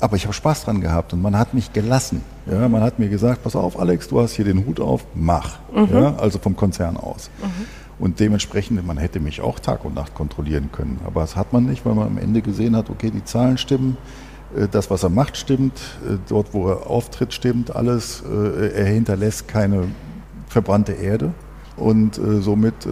Aber 0.00 0.16
ich 0.16 0.24
habe 0.24 0.32
Spaß 0.32 0.64
dran 0.64 0.80
gehabt 0.80 1.12
und 1.12 1.20
man 1.20 1.36
hat 1.36 1.54
mich 1.54 1.72
gelassen. 1.72 2.22
Ja? 2.50 2.68
Man 2.68 2.82
hat 2.82 2.98
mir 2.98 3.08
gesagt, 3.08 3.42
pass 3.42 3.56
auf, 3.56 3.78
Alex, 3.78 4.08
du 4.08 4.20
hast 4.20 4.34
hier 4.34 4.44
den 4.44 4.64
Hut 4.66 4.80
auf, 4.80 5.04
mach. 5.14 5.58
Mhm. 5.74 5.88
Ja? 5.92 6.16
Also 6.16 6.38
vom 6.38 6.56
Konzern 6.56 6.96
aus. 6.96 7.30
Mhm. 7.42 7.66
Und 7.98 8.20
dementsprechend, 8.20 8.86
man 8.86 8.96
hätte 8.96 9.18
mich 9.18 9.40
auch 9.40 9.58
Tag 9.58 9.84
und 9.84 9.94
Nacht 9.94 10.14
kontrollieren 10.14 10.70
können. 10.70 11.00
Aber 11.04 11.22
das 11.22 11.34
hat 11.34 11.52
man 11.52 11.66
nicht, 11.66 11.84
weil 11.84 11.94
man 11.94 12.06
am 12.06 12.18
Ende 12.18 12.42
gesehen 12.42 12.76
hat, 12.76 12.90
okay, 12.90 13.10
die 13.10 13.24
Zahlen 13.24 13.58
stimmen, 13.58 13.96
das, 14.70 14.90
was 14.90 15.02
er 15.02 15.10
macht, 15.10 15.36
stimmt. 15.36 15.78
Äh, 16.06 16.16
dort, 16.28 16.54
wo 16.54 16.68
er 16.68 16.88
auftritt, 16.88 17.32
stimmt 17.32 17.74
alles. 17.74 18.22
Äh, 18.22 18.72
er 18.72 18.86
hinterlässt 18.86 19.48
keine 19.48 19.88
verbrannte 20.48 20.92
Erde. 20.92 21.32
Und 21.76 22.18
äh, 22.18 22.40
somit 22.40 22.86
äh, 22.86 22.90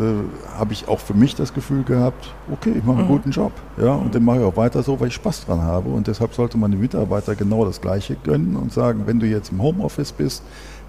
habe 0.57 0.73
ich 0.73 0.87
auch 0.87 1.01
für 1.01 1.15
mich 1.15 1.35
das 1.35 1.53
Gefühl 1.53 1.83
gehabt, 1.83 2.33
okay, 2.53 2.73
ich 2.77 2.85
mache 2.85 2.99
einen 2.99 3.09
mhm. 3.09 3.13
guten 3.13 3.31
Job. 3.33 3.53
Ja, 3.79 3.95
und 3.95 4.15
den 4.15 4.25
mache 4.25 4.39
ich 4.39 4.45
auch 4.45 4.57
weiter 4.57 4.83
so, 4.83 5.01
weil 5.01 5.09
ich 5.09 5.15
Spaß 5.15 5.47
dran 5.47 5.61
habe. 5.61 5.89
Und 5.89 6.07
deshalb 6.07 6.35
sollte 6.35 6.57
man 6.57 6.71
den 6.71 6.81
Mitarbeiter 6.81 7.35
genau 7.35 7.65
das 7.65 7.81
Gleiche 7.81 8.17
gönnen 8.23 8.57
und 8.57 8.73
sagen, 8.73 9.03
wenn 9.07 9.19
du 9.19 9.27
jetzt 9.27 9.51
im 9.51 9.61
Homeoffice 9.61 10.13
bist, 10.13 10.43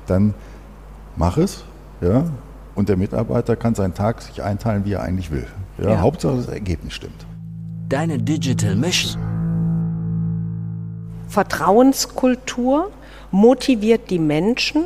dann 0.05 0.35
mach 1.15 1.37
es. 1.37 1.63
Ja, 2.01 2.25
und 2.75 2.89
der 2.89 2.97
Mitarbeiter 2.97 3.55
kann 3.55 3.73
seinen 3.73 3.95
Tag 3.95 4.21
sich 4.21 4.43
einteilen, 4.43 4.85
wie 4.85 4.93
er 4.93 5.01
eigentlich 5.01 5.31
will. 5.31 5.47
Ja, 5.79 5.89
ja. 5.89 6.01
Hauptsache 6.01 6.37
das 6.37 6.47
Ergebnis 6.47 6.93
stimmt. 6.93 7.25
Deine 7.89 8.19
Digital 8.19 8.75
Mission. 8.75 9.36
Vertrauenskultur 11.27 12.91
motiviert 13.31 14.09
die 14.09 14.19
Menschen 14.19 14.85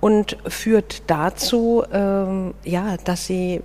und 0.00 0.36
führt 0.46 1.02
dazu, 1.06 1.82
ähm, 1.92 2.54
ja, 2.64 2.96
dass 3.04 3.26
sie 3.26 3.62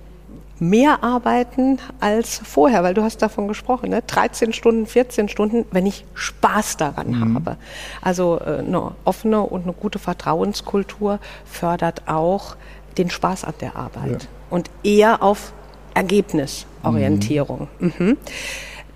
mehr 0.60 1.02
arbeiten 1.02 1.78
als 2.00 2.40
vorher, 2.44 2.82
weil 2.82 2.94
du 2.94 3.02
hast 3.02 3.22
davon 3.22 3.48
gesprochen, 3.48 3.90
ne? 3.90 4.02
13 4.06 4.52
Stunden, 4.52 4.86
14 4.86 5.28
Stunden, 5.28 5.64
wenn 5.70 5.86
ich 5.86 6.04
Spaß 6.14 6.76
daran 6.76 7.10
mhm. 7.10 7.34
habe. 7.34 7.56
Also 8.02 8.38
äh, 8.44 8.58
eine 8.58 8.92
offene 9.04 9.40
und 9.40 9.62
eine 9.64 9.72
gute 9.72 9.98
Vertrauenskultur 9.98 11.18
fördert 11.44 12.02
auch 12.06 12.56
den 12.98 13.10
Spaß 13.10 13.44
an 13.44 13.54
der 13.60 13.76
Arbeit 13.76 14.22
ja. 14.22 14.28
und 14.50 14.70
eher 14.82 15.22
auf 15.22 15.52
Ergebnisorientierung. 15.94 17.68
Mhm. 17.78 17.92
Mhm. 17.98 18.16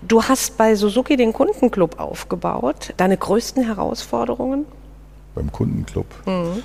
Du 0.01 0.23
hast 0.23 0.57
bei 0.57 0.75
Suzuki 0.75 1.17
den 1.17 1.33
Kundenclub 1.33 1.99
aufgebaut. 1.99 2.93
Deine 2.97 3.17
größten 3.17 3.63
Herausforderungen? 3.63 4.65
Beim 5.33 5.51
Kundenclub. 5.51 6.07
Mhm. 6.25 6.63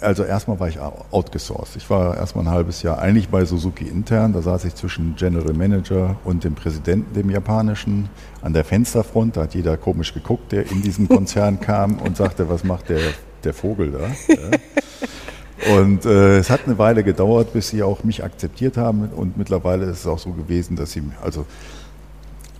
Also 0.00 0.24
erstmal 0.24 0.60
war 0.60 0.68
ich 0.68 0.78
outgesourced. 0.78 1.76
Ich 1.76 1.88
war 1.88 2.16
erstmal 2.16 2.44
ein 2.44 2.50
halbes 2.50 2.82
Jahr 2.82 2.98
eigentlich 2.98 3.28
bei 3.28 3.44
Suzuki 3.44 3.86
intern. 3.86 4.32
Da 4.32 4.42
saß 4.42 4.64
ich 4.66 4.74
zwischen 4.74 5.16
General 5.16 5.54
Manager 5.54 6.16
und 6.24 6.44
dem 6.44 6.54
Präsidenten, 6.54 7.14
dem 7.14 7.30
japanischen, 7.30 8.10
an 8.42 8.52
der 8.52 8.64
Fensterfront. 8.64 9.36
Da 9.36 9.42
hat 9.42 9.54
jeder 9.54 9.76
komisch 9.76 10.12
geguckt, 10.12 10.52
der 10.52 10.70
in 10.70 10.82
diesen 10.82 11.08
Konzern 11.08 11.60
kam 11.60 11.98
und 11.98 12.16
sagte, 12.16 12.48
was 12.48 12.64
macht 12.64 12.90
der, 12.90 13.00
der 13.44 13.54
Vogel 13.54 13.92
da? 13.92 14.34
Ja. 14.34 14.58
Und 15.76 16.04
äh, 16.04 16.38
es 16.38 16.50
hat 16.50 16.60
eine 16.66 16.78
Weile 16.78 17.02
gedauert, 17.02 17.52
bis 17.52 17.68
sie 17.68 17.82
auch 17.82 18.04
mich 18.04 18.22
akzeptiert 18.22 18.76
haben. 18.76 19.08
Und 19.08 19.36
mittlerweile 19.36 19.86
ist 19.86 20.00
es 20.00 20.06
auch 20.06 20.18
so 20.18 20.30
gewesen, 20.30 20.76
dass 20.76 20.92
sie, 20.92 21.02
also 21.22 21.46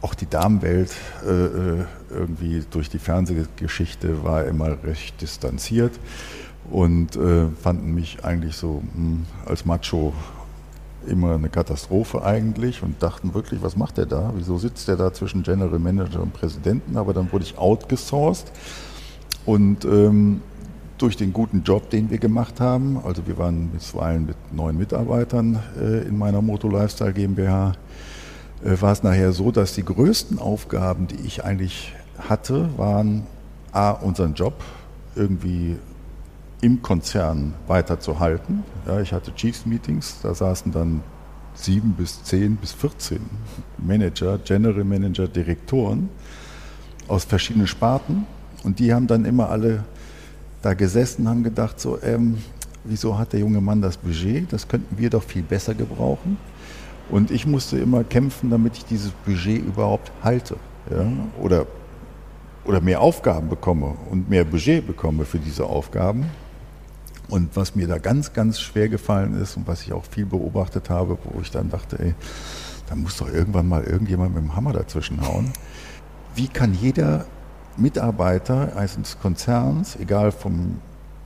auch 0.01 0.15
die 0.15 0.29
Damenwelt 0.29 0.93
äh, 1.27 1.31
äh 1.31 1.85
irgendwie 2.11 2.65
durch 2.71 2.89
die 2.89 2.99
Fernsehgeschichte 2.99 4.25
war 4.25 4.47
immer 4.47 4.83
recht 4.83 5.21
distanziert 5.21 5.93
und 6.71 7.17
äh, 7.17 7.49
fanden 7.63 7.95
mich 7.95 8.25
eigentlich 8.25 8.57
so 8.57 8.83
mh, 8.95 8.95
hm, 8.95 9.27
als 9.45 9.65
Macho 9.67 10.15
immer 11.07 11.35
eine 11.35 11.49
Katastrophe 11.49 12.23
eigentlich 12.23 12.83
und 12.83 13.03
dachten 13.03 13.35
wirklich, 13.35 13.63
was 13.63 13.77
macht 13.77 13.99
der 13.99 14.07
da? 14.07 14.33
Wieso 14.37 14.59
sitzt 14.59 14.89
der 14.89 14.97
da 14.97 15.13
zwischen 15.13 15.43
General 15.43 15.79
Manager 15.79 16.21
und 16.21 16.33
Präsidenten? 16.33 16.97
Aber 16.97 17.15
dann 17.15 17.33
wurde 17.33 17.45
ich 17.45 17.57
outgesourced 17.57 18.53
und 19.47 19.85
ähm, 19.85 20.43
durch 20.99 21.17
den 21.17 21.33
guten 21.33 21.63
Job, 21.63 21.91
den 21.91 22.11
wir 22.11 22.19
gemacht 22.19 22.61
haben, 22.61 22.99
also 23.05 23.27
wir 23.27 23.39
waren 23.39 23.69
bisweilen 23.69 24.27
mit 24.27 24.37
neun 24.53 24.77
Mitarbeitern 24.77 25.59
äh, 25.81 26.07
in 26.09 26.19
meiner 26.19 26.43
Moto 26.43 26.69
Lifestyle 26.69 27.13
GmbH, 27.13 27.73
war 28.63 28.93
es 28.93 29.03
nachher 29.03 29.33
so, 29.33 29.51
dass 29.51 29.75
die 29.75 29.85
größten 29.85 30.39
Aufgaben, 30.39 31.07
die 31.07 31.21
ich 31.27 31.45
eigentlich 31.45 31.95
hatte, 32.19 32.69
waren 32.77 33.27
A, 33.73 33.91
unseren 33.91 34.35
Job 34.35 34.55
irgendwie 35.15 35.77
im 36.61 36.83
Konzern 36.83 37.55
weiterzuhalten. 37.67 38.65
Ja, 38.87 39.01
ich 39.01 39.13
hatte 39.13 39.35
Chiefs-Meetings, 39.35 40.21
da 40.23 40.35
saßen 40.35 40.73
dann 40.73 41.03
sieben 41.55 41.93
bis 41.93 42.23
zehn 42.25 42.57
bis 42.57 42.73
14 42.73 43.21
Manager, 43.79 44.39
General 44.39 44.85
Manager, 44.85 45.29
Direktoren 45.29 46.09
aus 47.07 47.25
verschiedenen 47.25 47.67
Sparten 47.67 48.27
und 48.65 48.79
die 48.79 48.93
haben 48.93 49.07
dann 49.07 49.25
immer 49.25 49.51
alle 49.51 49.85
da 50.63 50.75
gesessen, 50.75 51.29
haben 51.29 51.45
gedacht, 51.45 51.79
so, 51.79 52.01
ähm, 52.03 52.39
wieso 52.85 53.19
hat 53.19 53.33
der 53.33 53.41
junge 53.41 53.61
Mann 53.61 53.81
das 53.81 53.97
Budget? 53.97 54.53
Das 54.53 54.67
könnten 54.67 54.99
wir 54.99 55.11
doch 55.11 55.23
viel 55.23 55.43
besser 55.43 55.75
gebrauchen. 55.75 56.37
Und 57.11 57.31
ich 57.31 57.47
musste 57.47 57.79
immer 57.79 58.05
kämpfen, 58.05 58.51
damit 58.51 58.77
ich 58.77 58.85
dieses 58.85 59.11
Budget 59.11 59.65
überhaupt 59.65 60.13
halte. 60.23 60.57
Ja? 60.91 61.07
Oder, 61.41 61.67
oder 62.65 62.81
mehr 62.81 63.01
Aufgaben 63.01 63.49
bekomme 63.49 63.95
und 64.11 64.29
mehr 64.29 64.45
Budget 64.45 64.87
bekomme 64.87 65.25
für 65.25 65.39
diese 65.39 65.65
Aufgaben. 65.65 66.27
Und 67.29 67.57
was 67.57 67.75
mir 67.75 67.87
da 67.87 67.99
ganz, 67.99 68.33
ganz 68.33 68.61
schwer 68.61 68.89
gefallen 68.89 69.41
ist 69.41 69.57
und 69.57 69.67
was 69.67 69.83
ich 69.83 69.93
auch 69.93 70.05
viel 70.05 70.25
beobachtet 70.27 70.89
habe, 70.89 71.19
wo 71.25 71.41
ich 71.41 71.51
dann 71.51 71.71
dachte, 71.71 71.99
ey, 71.99 72.15
da 72.89 72.95
muss 72.95 73.19
doch 73.19 73.29
irgendwann 73.29 73.69
mal 73.69 73.85
irgendjemand 73.85 74.35
mit 74.35 74.43
dem 74.43 74.57
Hammer 74.57 74.73
dazwischen 74.73 75.21
hauen. 75.27 75.53
Wie 76.35 76.49
kann 76.49 76.73
jeder 76.73 77.27
Mitarbeiter 77.77 78.77
eines 78.77 79.19
Konzerns, 79.21 79.97
egal 79.97 80.33
vom 80.33 80.79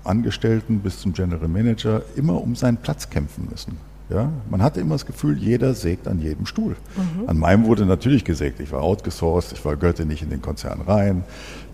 Angestellten 0.04 0.80
bis 0.80 0.98
zum 0.98 1.12
General 1.12 1.46
Manager, 1.46 2.02
immer 2.16 2.40
um 2.40 2.56
seinen 2.56 2.78
Platz 2.78 3.08
kämpfen 3.08 3.48
müssen? 3.48 3.76
Ja, 4.12 4.31
man 4.50 4.62
hatte 4.62 4.81
immer 4.81 4.95
das 4.97 5.07
Gefühl, 5.07 5.38
jeder 5.38 5.75
sägt 5.75 6.07
an 6.07 6.21
jedem 6.21 6.45
Stuhl. 6.45 6.76
Mhm. 6.97 7.28
An 7.28 7.38
meinem 7.38 7.64
wurde 7.64 7.87
natürlich 7.87 8.25
gesägt. 8.25 8.61
Ich 8.61 8.73
war 8.73 8.83
outgesourced, 8.83 9.52
ich 9.52 9.64
war, 9.64 9.76
gehörte 9.76 10.04
nicht 10.04 10.23
in 10.23 10.28
den 10.28 10.42
Konzern 10.42 10.83
rein. 10.83 11.25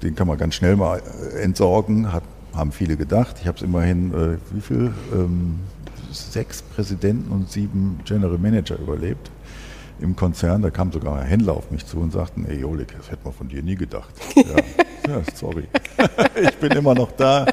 Den 0.02 0.14
kann 0.14 0.28
man 0.28 0.38
ganz 0.38 0.54
schnell 0.54 0.76
mal 0.76 1.00
äh, 1.34 1.42
entsorgen, 1.42 2.12
hat 2.12 2.22
haben 2.54 2.72
viele 2.72 2.96
gedacht. 2.96 3.36
Ich 3.40 3.46
habe 3.46 3.56
es 3.56 3.62
immerhin, 3.62 4.12
äh, 4.12 4.36
wie 4.52 4.60
viel? 4.60 4.92
Ähm, 5.12 5.60
sechs 6.10 6.62
Präsidenten 6.62 7.30
und 7.30 7.50
sieben 7.50 8.00
General 8.04 8.38
Manager 8.38 8.78
überlebt 8.78 9.30
im 10.00 10.16
Konzern. 10.16 10.62
Da 10.62 10.70
kam 10.70 10.90
sogar 10.92 11.18
ein 11.18 11.26
Händler 11.26 11.52
auf 11.54 11.70
mich 11.70 11.86
zu 11.86 11.98
und 11.98 12.12
sagten, 12.12 12.46
ey 12.46 12.60
Jolik, 12.60 12.94
das 12.96 13.10
hätte 13.10 13.24
man 13.24 13.34
von 13.34 13.48
dir 13.48 13.62
nie 13.62 13.76
gedacht. 13.76 14.08
Ja, 15.08 15.16
ja 15.16 15.22
sorry. 15.34 15.64
ich 16.42 16.56
bin 16.56 16.72
immer 16.72 16.94
noch 16.94 17.12
da. 17.12 17.46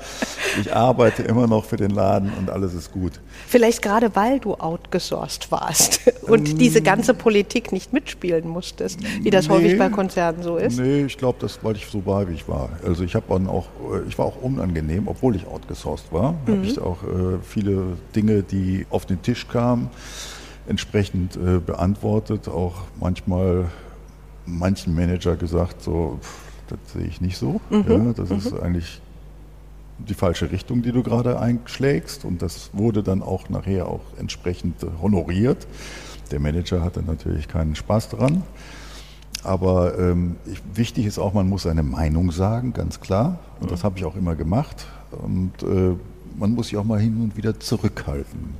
Ich 0.60 0.74
arbeite 0.74 1.24
immer 1.24 1.48
noch 1.48 1.66
für 1.66 1.78
den 1.78 1.92
Laden 1.92 2.32
und 2.38 2.50
alles 2.50 2.74
ist 2.74 2.92
gut. 2.92 3.14
Vielleicht 3.48 3.82
gerade 3.82 4.16
weil 4.16 4.40
du 4.40 4.56
outgesourced 4.56 5.52
warst 5.52 6.02
und 6.24 6.50
ähm, 6.50 6.58
diese 6.58 6.82
ganze 6.82 7.14
Politik 7.14 7.72
nicht 7.72 7.94
mitspielen 7.94 8.48
musstest, 8.48 9.00
wie 9.22 9.30
das 9.30 9.48
nee, 9.48 9.54
häufig 9.54 9.78
bei 9.78 9.90
Konzernen 9.90 10.44
so 10.44 10.58
ist. 10.58 10.80
Nee, 10.80 11.06
ich 11.06 11.18
glaube, 11.18 11.38
das 11.42 11.60
weil 11.64 11.76
ich 11.76 11.86
so 11.88 12.06
war, 12.06 12.28
wie 12.30 12.34
ich 12.34 12.48
war. 12.48 12.70
Also 12.86 13.04
ich 13.04 13.16
habe 13.16 13.34
auch, 13.34 13.68
äh, 13.94 14.08
ich 14.08 14.18
war 14.18 14.26
auch 14.26 14.42
unangenehm, 14.42 15.08
obwohl 15.08 15.36
ich 15.36 15.48
outgesourced 15.48 16.12
war, 16.12 16.34
mhm. 16.34 16.52
habe 16.52 16.66
ich 16.66 16.80
auch 16.80 17.04
äh, 17.04 17.40
viele 17.42 17.98
Dinge, 18.16 18.44
die 18.44 18.86
auf 18.90 19.06
den 19.06 19.22
Tisch 19.22 19.48
kamen, 19.48 19.90
entsprechend 20.68 21.36
äh, 21.36 21.60
beantwortet. 21.60 22.48
Auch 22.48 22.76
manchmal 23.00 23.66
manchen 24.46 24.96
Manager 24.96 25.36
gesagt, 25.36 25.82
so, 25.82 26.20
pff, 26.22 26.46
das 26.68 26.94
sehe 26.94 27.08
ich 27.08 27.22
nicht 27.22 27.38
so. 27.38 27.62
Mhm. 27.70 27.86
Ja, 27.88 28.14
das 28.14 28.30
mhm. 28.30 28.38
ist 28.38 28.54
eigentlich 28.54 29.02
die 29.98 30.14
falsche 30.14 30.52
Richtung, 30.52 30.82
die 30.82 30.92
du 30.92 31.04
gerade 31.04 31.40
einschlägst. 31.40 32.26
Und 32.26 32.42
das 32.42 32.70
wurde 32.74 33.04
dann 33.04 33.22
auch 33.22 33.50
nachher 33.50 33.88
auch 33.88 34.02
entsprechend 34.20 34.76
honoriert. 35.02 35.68
Der 36.32 36.40
Manager 36.40 36.82
hatte 36.82 37.02
natürlich 37.02 37.48
keinen 37.48 37.76
Spaß 37.76 38.10
dran. 38.10 38.44
Aber 39.44 39.98
ähm, 40.00 40.38
ich, 40.46 40.62
wichtig 40.74 41.06
ist 41.06 41.20
auch, 41.20 41.34
man 41.34 41.48
muss 41.48 41.64
seine 41.64 41.84
Meinung 41.84 42.32
sagen, 42.32 42.74
ganz 42.74 43.00
klar. 43.00 43.40
Und 43.60 43.72
das 43.72 43.84
habe 43.84 43.98
ich 43.98 44.06
auch 44.06 44.16
immer 44.16 44.36
gemacht. 44.36 44.88
Und 45.12 45.52
äh, 45.62 45.96
man 46.38 46.52
muss 46.52 46.68
sich 46.68 46.78
auch 46.78 46.84
mal 46.84 47.00
hin 47.00 47.22
und 47.22 47.38
wieder 47.38 47.60
zurückhalten. 47.60 48.56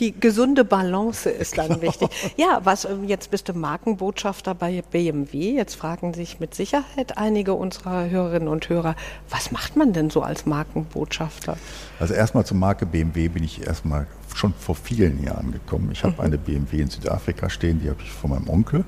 Die 0.00 0.18
gesunde 0.18 0.64
Balance 0.64 1.30
ist 1.30 1.58
dann 1.58 1.68
genau. 1.68 1.82
wichtig. 1.82 2.08
Ja, 2.36 2.60
was 2.64 2.84
ähm, 2.84 3.04
jetzt 3.04 3.30
bist 3.30 3.48
du 3.48 3.54
Markenbotschafter 3.54 4.54
bei 4.54 4.82
BMW. 4.90 5.52
Jetzt 5.52 5.74
fragen 5.74 6.14
sich 6.14 6.40
mit 6.40 6.54
Sicherheit 6.54 7.18
einige 7.18 7.54
unserer 7.54 8.08
Hörerinnen 8.08 8.48
und 8.48 8.68
Hörer, 8.68 8.96
was 9.30 9.52
macht 9.52 9.76
man 9.76 9.92
denn 9.92 10.10
so 10.10 10.22
als 10.22 10.46
Markenbotschafter? 10.46 11.56
Also 12.00 12.14
erstmal 12.14 12.44
zur 12.44 12.56
Marke 12.56 12.86
BMW 12.86 13.28
bin 13.28 13.44
ich 13.44 13.66
erstmal 13.66 14.06
schon 14.34 14.54
vor 14.54 14.74
vielen 14.74 15.22
Jahren 15.22 15.52
gekommen. 15.52 15.90
Ich 15.92 16.04
habe 16.04 16.14
mhm. 16.14 16.20
eine 16.20 16.38
BMW 16.38 16.80
in 16.82 16.90
Südafrika 16.90 17.50
stehen, 17.50 17.80
die 17.80 17.90
habe 17.90 18.00
ich 18.02 18.10
von 18.10 18.30
meinem 18.30 18.48
Onkel. 18.48 18.84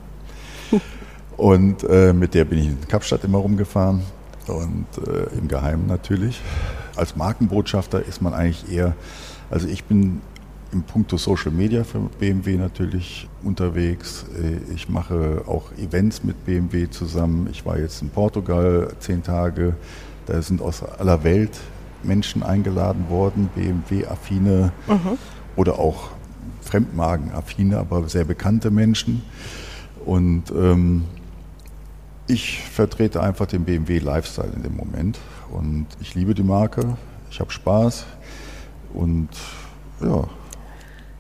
Und 1.37 1.85
äh, 1.85 2.13
mit 2.13 2.35
der 2.35 2.45
bin 2.45 2.59
ich 2.59 2.67
in 2.67 2.89
Kapstadt 2.89 3.25
immer 3.25 3.39
rumgefahren 3.39 4.03
und 4.47 4.87
äh, 5.07 5.37
im 5.37 5.49
Geheimen 5.49 5.87
natürlich. 5.87 6.41
Als 6.97 7.17
Markenbotschafter 7.17 8.05
ist 8.05 8.23
man 8.23 8.35
eigentlich 8.35 8.71
eher, 8.71 8.95
also 9.51 9.67
ich 9.67 9.85
bin 9.85 10.21
im 10.75 10.83
Punkto 10.83 11.17
Social 11.17 11.53
Media 11.53 11.85
für 11.85 12.01
BMW 12.19 12.57
natürlich 12.57 13.29
unterwegs. 13.43 14.27
Äh, 14.37 14.75
ich 14.75 14.89
mache 14.89 15.45
auch 15.47 15.73
Events 15.79 16.23
mit 16.25 16.45
BMW 16.45 16.91
zusammen. 16.91 17.49
Ich 17.51 17.65
war 17.65 17.79
jetzt 17.79 18.03
in 18.03 18.11
Portugal 18.11 18.93
zehn 18.99 19.23
Tage. 19.23 19.77
Da 20.27 20.43
sind 20.43 20.61
aus 20.61 20.83
aller 20.83 21.25
Welt 21.25 21.59
Menschen 22.03 22.43
eingeladen 22.43 23.09
worden, 23.09 23.49
BMW-affine 23.55 24.73
mhm. 24.87 25.19
oder 25.57 25.79
auch 25.79 26.11
Fremdmagen-affine, 26.61 27.79
aber 27.79 28.09
sehr 28.09 28.25
bekannte 28.25 28.71
Menschen. 28.71 29.23
Und 30.05 30.51
ähm, 30.51 31.05
Ich 32.27 32.61
vertrete 32.61 33.23
einfach 33.23 33.45
den 33.47 33.65
BMW 33.65 33.99
Lifestyle 33.99 34.51
in 34.57 34.63
dem 34.63 34.77
Moment 34.77 35.19
und 35.51 35.87
ich 36.01 36.15
liebe 36.15 36.35
die 36.35 36.43
Marke, 36.43 36.97
ich 37.31 37.39
habe 37.39 37.51
Spaß 37.51 38.07
und 38.95 39.29
ja, 40.01 40.25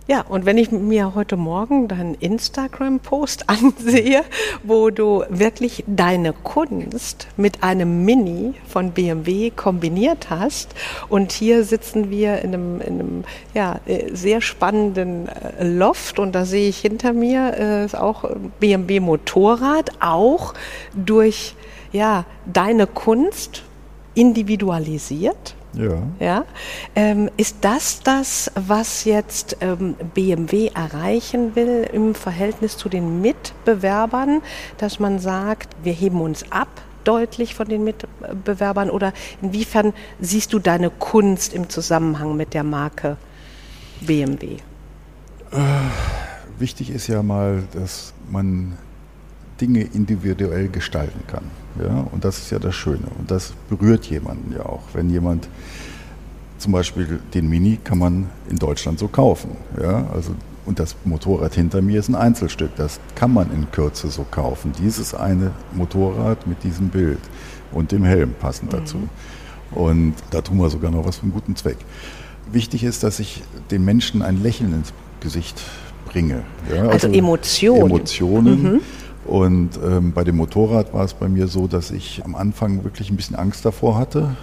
ja, 0.06 0.20
und 0.20 0.44
wenn 0.44 0.58
ich 0.58 0.70
mir 0.70 1.14
heute 1.14 1.38
Morgen 1.38 1.88
deinen 1.88 2.14
Instagram-Post 2.14 3.48
ansehe, 3.48 4.22
wo 4.62 4.90
du 4.90 5.24
wirklich 5.30 5.82
deine 5.86 6.34
Kunst 6.34 7.28
mit 7.38 7.62
einem 7.62 8.04
Mini 8.04 8.52
von 8.68 8.90
BMW 8.90 9.50
kombiniert 9.50 10.28
hast 10.28 10.74
und 11.08 11.32
hier 11.32 11.64
sitzen 11.64 12.10
wir 12.10 12.42
in 12.42 12.52
einem, 12.52 12.80
in 12.82 13.00
einem 13.00 13.24
ja, 13.54 13.80
äh, 13.86 14.14
sehr 14.14 14.42
spannenden 14.42 15.28
äh, 15.28 15.66
Loft 15.66 16.18
und 16.18 16.32
da 16.34 16.44
sehe 16.44 16.68
ich 16.68 16.78
hinter 16.78 17.14
mir 17.14 17.54
äh, 17.56 17.84
ist 17.86 17.96
auch 17.96 18.30
BMW 18.60 19.00
Motorrad, 19.00 19.90
auch 20.00 20.52
durch 20.94 21.54
ja, 21.92 22.26
deine 22.44 22.86
Kunst 22.86 23.62
individualisiert 24.14 25.54
ja. 25.76 26.02
ja? 26.20 26.44
Ähm, 26.94 27.30
ist 27.36 27.58
das 27.62 28.00
das, 28.00 28.50
was 28.54 29.04
jetzt 29.04 29.56
ähm, 29.60 29.94
BMW 30.14 30.68
erreichen 30.68 31.54
will 31.54 31.88
im 31.92 32.14
Verhältnis 32.14 32.76
zu 32.76 32.88
den 32.88 33.20
Mitbewerbern, 33.20 34.42
dass 34.78 34.98
man 34.98 35.18
sagt, 35.18 35.76
wir 35.82 35.92
heben 35.92 36.20
uns 36.20 36.50
ab 36.50 36.68
deutlich 37.04 37.54
von 37.54 37.68
den 37.68 37.84
Mitbewerbern 37.84 38.90
oder 38.90 39.12
inwiefern 39.42 39.92
siehst 40.20 40.52
du 40.52 40.58
deine 40.58 40.90
Kunst 40.90 41.54
im 41.54 41.68
Zusammenhang 41.68 42.36
mit 42.36 42.54
der 42.54 42.64
Marke 42.64 43.16
BMW? 44.00 44.56
Äh, 45.50 45.58
wichtig 46.58 46.90
ist 46.90 47.06
ja 47.06 47.22
mal, 47.22 47.64
dass 47.72 48.14
man 48.30 48.78
Dinge 49.60 49.82
individuell 49.82 50.68
gestalten 50.68 51.20
kann. 51.26 51.44
Ja? 51.82 52.06
Und 52.12 52.24
das 52.24 52.38
ist 52.38 52.50
ja 52.50 52.58
das 52.58 52.74
Schöne. 52.74 53.06
Und 53.18 53.30
das 53.30 53.52
berührt 53.68 54.06
jemanden 54.06 54.52
ja 54.52 54.64
auch. 54.66 54.82
Wenn 54.92 55.10
jemand 55.10 55.48
zum 56.58 56.72
Beispiel 56.72 57.20
den 57.34 57.48
Mini 57.48 57.78
kann 57.82 57.98
man 57.98 58.28
in 58.48 58.56
Deutschland 58.56 58.98
so 58.98 59.08
kaufen. 59.08 59.50
Ja? 59.80 60.06
Also, 60.14 60.34
und 60.66 60.78
das 60.78 60.96
Motorrad 61.04 61.54
hinter 61.54 61.82
mir 61.82 62.00
ist 62.00 62.08
ein 62.08 62.14
Einzelstück. 62.14 62.74
Das 62.76 62.98
kann 63.14 63.32
man 63.32 63.52
in 63.52 63.70
Kürze 63.70 64.08
so 64.08 64.24
kaufen. 64.30 64.72
Dieses 64.80 65.14
eine 65.14 65.50
Motorrad 65.72 66.46
mit 66.46 66.64
diesem 66.64 66.88
Bild 66.88 67.20
und 67.72 67.92
dem 67.92 68.04
Helm 68.04 68.34
passend 68.40 68.72
mhm. 68.72 68.76
dazu. 68.76 68.96
Und 69.72 70.14
da 70.30 70.40
tun 70.40 70.58
wir 70.58 70.70
sogar 70.70 70.90
noch 70.90 71.04
was 71.04 71.16
für 71.16 71.24
einen 71.24 71.32
guten 71.32 71.56
Zweck. 71.56 71.76
Wichtig 72.50 72.84
ist, 72.84 73.02
dass 73.02 73.18
ich 73.18 73.42
den 73.70 73.84
Menschen 73.84 74.22
ein 74.22 74.42
Lächeln 74.42 74.72
ins 74.72 74.92
Gesicht 75.20 75.60
bringe. 76.06 76.42
Ja? 76.70 76.82
Also, 76.82 77.08
also 77.08 77.08
Emotionen. 77.08 77.90
Emotionen. 77.90 78.62
Mhm. 78.62 78.80
Und 79.24 79.78
ähm, 79.82 80.12
bei 80.12 80.22
dem 80.22 80.36
Motorrad 80.36 80.92
war 80.92 81.04
es 81.04 81.14
bei 81.14 81.28
mir 81.28 81.48
so, 81.48 81.66
dass 81.66 81.90
ich 81.90 82.22
am 82.24 82.34
Anfang 82.34 82.84
wirklich 82.84 83.10
ein 83.10 83.16
bisschen 83.16 83.36
Angst 83.36 83.64
davor 83.64 83.96
hatte. 83.96 84.36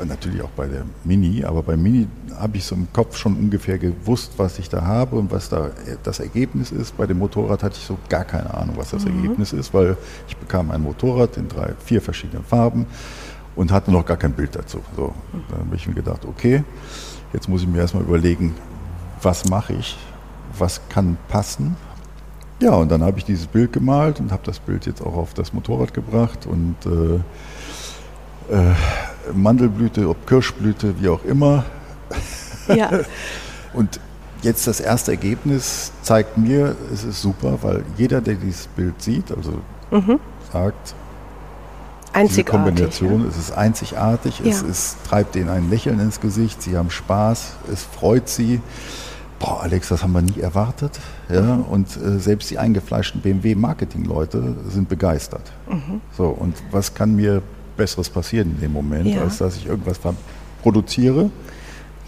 Äh, 0.00 0.04
natürlich 0.04 0.42
auch 0.42 0.50
bei 0.50 0.66
der 0.66 0.84
Mini, 1.04 1.44
aber 1.44 1.62
bei 1.62 1.76
Mini 1.76 2.08
habe 2.36 2.56
ich 2.56 2.64
so 2.64 2.74
im 2.74 2.88
Kopf 2.92 3.16
schon 3.16 3.36
ungefähr 3.36 3.78
gewusst, 3.78 4.32
was 4.36 4.58
ich 4.58 4.68
da 4.68 4.82
habe 4.82 5.16
und 5.16 5.30
was 5.30 5.48
da 5.48 5.70
das 6.02 6.18
Ergebnis 6.18 6.72
ist. 6.72 6.96
Bei 6.96 7.06
dem 7.06 7.18
Motorrad 7.20 7.62
hatte 7.62 7.76
ich 7.78 7.84
so 7.84 7.96
gar 8.08 8.24
keine 8.24 8.52
Ahnung, 8.52 8.76
was 8.76 8.90
das 8.90 9.04
mhm. 9.04 9.16
Ergebnis 9.16 9.52
ist, 9.52 9.72
weil 9.72 9.96
ich 10.26 10.36
bekam 10.36 10.72
ein 10.72 10.82
Motorrad 10.82 11.36
in 11.36 11.48
drei, 11.48 11.72
vier 11.84 12.02
verschiedenen 12.02 12.44
Farben 12.44 12.86
und 13.54 13.70
hatte 13.70 13.92
noch 13.92 14.04
gar 14.04 14.16
kein 14.16 14.32
Bild 14.32 14.56
dazu. 14.56 14.80
So, 14.96 15.14
dann 15.48 15.60
habe 15.60 15.76
ich 15.76 15.86
mir 15.86 15.94
gedacht, 15.94 16.24
okay, 16.24 16.64
jetzt 17.32 17.48
muss 17.48 17.62
ich 17.62 17.68
mir 17.68 17.78
erstmal 17.78 18.02
überlegen, 18.02 18.52
was 19.22 19.48
mache 19.48 19.74
ich, 19.74 19.96
was 20.58 20.80
kann 20.88 21.16
passen 21.28 21.76
ja, 22.60 22.72
und 22.72 22.90
dann 22.90 23.02
habe 23.02 23.18
ich 23.18 23.24
dieses 23.24 23.46
Bild 23.46 23.72
gemalt 23.72 24.20
und 24.20 24.30
habe 24.32 24.42
das 24.44 24.58
Bild 24.58 24.86
jetzt 24.86 25.02
auch 25.02 25.16
auf 25.16 25.34
das 25.34 25.52
Motorrad 25.52 25.92
gebracht 25.92 26.46
und 26.46 26.76
äh, 26.86 28.54
äh, 28.54 28.74
Mandelblüte, 29.32 30.08
ob 30.08 30.26
Kirschblüte, 30.26 31.00
wie 31.00 31.08
auch 31.08 31.24
immer. 31.24 31.64
Ja. 32.68 32.90
und 33.72 34.00
jetzt 34.42 34.66
das 34.66 34.80
erste 34.80 35.12
Ergebnis 35.12 35.92
zeigt 36.02 36.38
mir, 36.38 36.76
es 36.92 37.04
ist 37.04 37.22
super, 37.22 37.58
weil 37.62 37.84
jeder, 37.96 38.20
der 38.20 38.34
dieses 38.34 38.66
Bild 38.68 39.00
sieht, 39.02 39.32
also 39.32 39.60
mhm. 39.90 40.20
sagt, 40.52 40.94
diese 42.22 42.44
Kombination, 42.44 43.22
ja. 43.22 43.28
es 43.28 43.36
ist 43.36 43.50
einzigartig, 43.50 44.40
ja. 44.40 44.46
es 44.46 44.62
ist, 44.62 44.98
treibt 45.08 45.34
ihnen 45.34 45.48
ein 45.48 45.68
Lächeln 45.68 45.98
ins 45.98 46.20
Gesicht, 46.20 46.62
sie 46.62 46.76
haben 46.76 46.90
Spaß, 46.90 47.54
es 47.72 47.82
freut 47.82 48.28
sie 48.28 48.60
boah, 49.44 49.62
Alex, 49.62 49.88
das 49.88 50.02
haben 50.02 50.12
wir 50.12 50.22
nie 50.22 50.40
erwartet. 50.40 50.98
Ja? 51.28 51.42
Mhm. 51.42 51.64
Und 51.64 51.96
äh, 51.96 52.18
selbst 52.18 52.50
die 52.50 52.58
eingefleischten 52.58 53.20
BMW-Marketing-Leute 53.20 54.56
sind 54.68 54.88
begeistert. 54.88 55.52
Mhm. 55.68 56.00
So, 56.16 56.28
und 56.28 56.54
was 56.70 56.94
kann 56.94 57.14
mir 57.14 57.42
Besseres 57.76 58.08
passieren 58.08 58.52
in 58.52 58.60
dem 58.60 58.72
Moment, 58.72 59.08
ja. 59.08 59.22
als 59.22 59.38
dass 59.38 59.56
ich 59.56 59.66
irgendwas 59.66 59.98
produziere, 60.62 61.30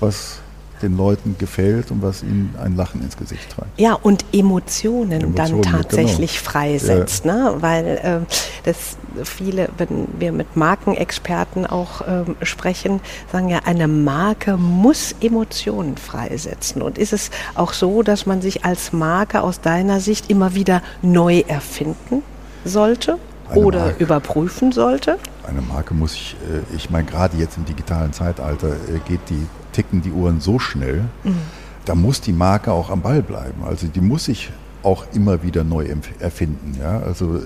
was 0.01 0.39
den 0.83 0.97
Leuten 0.97 1.37
gefällt 1.39 1.91
und 1.91 2.03
was 2.03 2.23
ihnen 2.23 2.55
ein 2.63 2.77
Lachen 2.77 3.03
ins 3.03 3.17
Gesicht 3.17 3.51
treibt. 3.51 3.79
Ja, 3.79 3.95
und 3.95 4.25
Emotionen, 4.33 5.13
Emotionen 5.13 5.35
dann 5.35 5.63
genau. 5.63 5.79
tatsächlich 5.79 6.39
genau. 6.39 6.51
freisetzt, 6.51 7.25
ja. 7.25 7.35
ne? 7.35 7.57
weil 7.61 7.87
äh, 8.03 8.35
das 8.65 8.97
viele, 9.25 9.69
wenn 9.79 10.09
wir 10.19 10.33
mit 10.33 10.57
Markenexperten 10.57 11.67
auch 11.67 12.03
ähm, 12.07 12.37
sprechen, 12.43 13.01
sagen 13.33 13.49
ja, 13.49 13.61
eine 13.65 13.89
Marke 13.89 14.57
muss 14.57 15.15
Emotionen 15.21 15.97
freisetzen. 15.97 16.83
Und 16.83 16.99
ist 16.99 17.13
es 17.13 17.31
auch 17.55 17.73
so, 17.73 18.03
dass 18.03 18.27
man 18.27 18.43
sich 18.43 18.65
als 18.65 18.93
Marke 18.93 19.43
aus 19.43 19.61
deiner 19.61 20.01
Sicht 20.01 20.31
immer 20.31 20.55
wieder 20.55 20.83
neu 21.03 21.41
erfinden 21.47 22.23
sollte? 22.65 23.19
Eine 23.49 23.61
oder 23.61 23.81
Marke, 23.87 24.03
überprüfen 24.03 24.73
sollte? 24.73 25.19
Eine 25.47 25.63
Marke 25.63 25.95
muss 25.95 26.15
ich, 26.15 26.37
äh, 26.43 26.77
ich 26.77 26.91
meine, 26.91 27.05
gerade 27.05 27.37
jetzt 27.37 27.57
im 27.57 27.65
digitalen 27.65 28.13
Zeitalter 28.13 28.69
äh, 28.69 28.99
geht 29.07 29.21
die 29.31 29.47
ticken 29.77 30.01
die 30.01 30.11
Uhren 30.11 30.41
so 30.41 30.59
schnell, 30.59 31.05
mhm. 31.23 31.37
da 31.85 31.95
muss 31.95 32.23
die 32.23 32.33
Marke 32.33 32.73
auch 32.73 32.89
am 32.89 33.03
Ball 33.03 33.23
bleiben. 33.23 33.63
Also 33.65 33.87
die 33.87 34.01
muss 34.01 34.25
sich 34.25 34.51
auch 34.83 35.05
immer 35.13 35.43
wieder 35.43 35.65
neu 35.65 35.87
erfinden. 36.19 36.77
Ja? 36.81 37.01
Also 37.01 37.37
äh, 37.37 37.41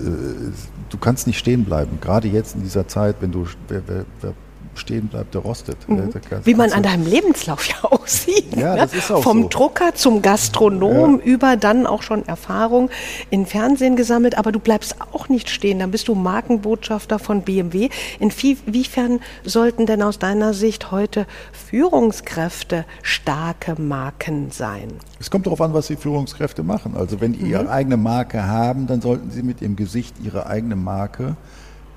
du 0.89 0.97
kannst 0.97 1.27
nicht 1.27 1.37
stehen 1.37 1.65
bleiben. 1.65 1.97
Gerade 1.99 2.29
jetzt 2.29 2.55
in 2.55 2.63
dieser 2.63 2.87
Zeit, 2.87 3.17
wenn 3.19 3.31
du 3.31 3.47
wer, 3.67 3.81
wer, 3.85 4.05
wer 4.21 4.33
stehen 4.75 5.07
bleibt, 5.07 5.33
der 5.33 5.41
rostet. 5.41 5.77
Mhm. 5.87 6.11
Der 6.29 6.45
Wie 6.45 6.53
man 6.53 6.71
an 6.71 6.83
deinem 6.83 7.05
Lebenslauf 7.05 7.65
ja 7.67 7.75
aussieht. 7.83 8.55
Ja, 8.55 8.75
ne? 8.75 8.81
das 8.81 8.93
ist 8.93 9.11
auch 9.11 9.23
Vom 9.23 9.43
so. 9.43 9.49
Drucker 9.49 9.95
zum 9.95 10.21
Gastronom 10.21 11.19
ja. 11.19 11.25
über 11.25 11.57
dann 11.57 11.85
auch 11.85 12.01
schon 12.01 12.25
Erfahrung 12.27 12.89
in 13.29 13.45
Fernsehen 13.45 13.95
gesammelt, 13.95 14.37
aber 14.37 14.51
du 14.51 14.59
bleibst 14.59 14.95
auch 15.13 15.29
nicht 15.29 15.49
stehen. 15.49 15.79
Dann 15.79 15.91
bist 15.91 16.07
du 16.07 16.15
Markenbotschafter 16.15 17.19
von 17.19 17.41
BMW. 17.41 17.89
Inwiefern 18.19 19.19
sollten 19.43 19.85
denn 19.85 20.01
aus 20.01 20.19
deiner 20.19 20.53
Sicht 20.53 20.91
heute 20.91 21.25
Führungskräfte 21.51 22.85
starke 23.01 23.79
Marken 23.81 24.51
sein? 24.51 24.93
Es 25.19 25.29
kommt 25.29 25.45
darauf 25.45 25.61
an, 25.61 25.73
was 25.73 25.87
die 25.87 25.95
Führungskräfte 25.95 26.63
machen. 26.63 26.95
Also 26.95 27.21
wenn 27.21 27.33
die 27.33 27.43
mhm. 27.43 27.51
ihre 27.51 27.69
eigene 27.69 27.97
Marke 27.97 28.45
haben, 28.47 28.87
dann 28.87 29.01
sollten 29.01 29.31
sie 29.31 29.43
mit 29.43 29.61
ihrem 29.61 29.75
Gesicht 29.75 30.15
ihre 30.23 30.47
eigene 30.47 30.75
Marke 30.75 31.35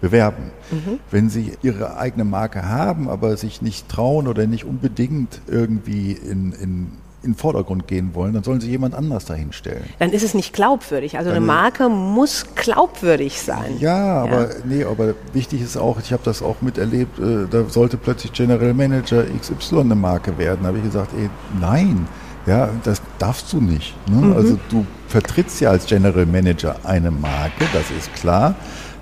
bewerben. 0.01 0.51
Mhm. 0.71 1.01
Wenn 1.11 1.31
Sie 1.31 1.53
Ihre 1.63 1.97
eigene 1.97 2.25
Marke 2.25 2.69
haben, 2.69 3.09
aber 3.09 3.37
sich 3.37 3.63
nicht 3.63 3.89
trauen 3.89 4.29
oder 4.29 4.47
nicht 4.47 4.65
unbedingt 4.65 5.41
irgendwie 5.49 6.13
in, 6.13 6.53
in 6.53 6.93
in 7.25 7.33
den 7.33 7.39
Vordergrund 7.39 7.89
gehen 7.89 8.15
wollen, 8.15 8.35
dann 8.35 8.45
sollen 8.45 8.61
sie 8.61 8.71
jemand 8.71 8.95
anders 8.95 9.25
dahinstellen. 9.25 9.85
Dann 9.99 10.11
ist 10.11 10.23
es 10.23 10.35
nicht 10.35 10.53
glaubwürdig. 10.53 11.17
Also 11.17 11.31
dann, 11.31 11.39
eine 11.39 11.47
Marke 11.47 11.89
muss 11.89 12.47
glaubwürdig 12.55 13.41
sein. 13.41 13.79
Ja, 13.81 14.23
aber 14.23 14.51
ja. 14.51 14.55
nee, 14.65 14.85
aber 14.85 15.15
wichtig 15.33 15.63
ist 15.63 15.77
auch, 15.77 15.99
ich 15.99 16.13
habe 16.13 16.23
das 16.25 16.43
auch 16.43 16.61
miterlebt, 16.61 17.19
äh, 17.19 17.47
da 17.51 17.65
sollte 17.69 17.97
plötzlich 17.97 18.33
General 18.33 18.75
Manager 18.75 19.25
XY 19.25 19.81
eine 19.81 19.95
Marke 19.95 20.37
werden. 20.39 20.61
Da 20.63 20.69
habe 20.69 20.79
ich 20.79 20.85
gesagt, 20.85 21.13
ey, 21.19 21.31
nein, 21.61 22.07
ja, 22.47 22.69
das 22.85 23.01
darfst 23.19 23.53
du 23.53 23.61
nicht. 23.61 23.95
Ne? 24.09 24.27
Mhm. 24.27 24.33
Also 24.35 24.59
du 24.69 24.85
vertrittst 25.09 25.61
ja 25.61 25.71
als 25.71 25.87
General 25.87 26.27
Manager 26.27 26.77
eine 26.85 27.11
Marke, 27.11 27.65
das 27.73 27.91
ist 27.91 28.13
klar. 28.15 28.55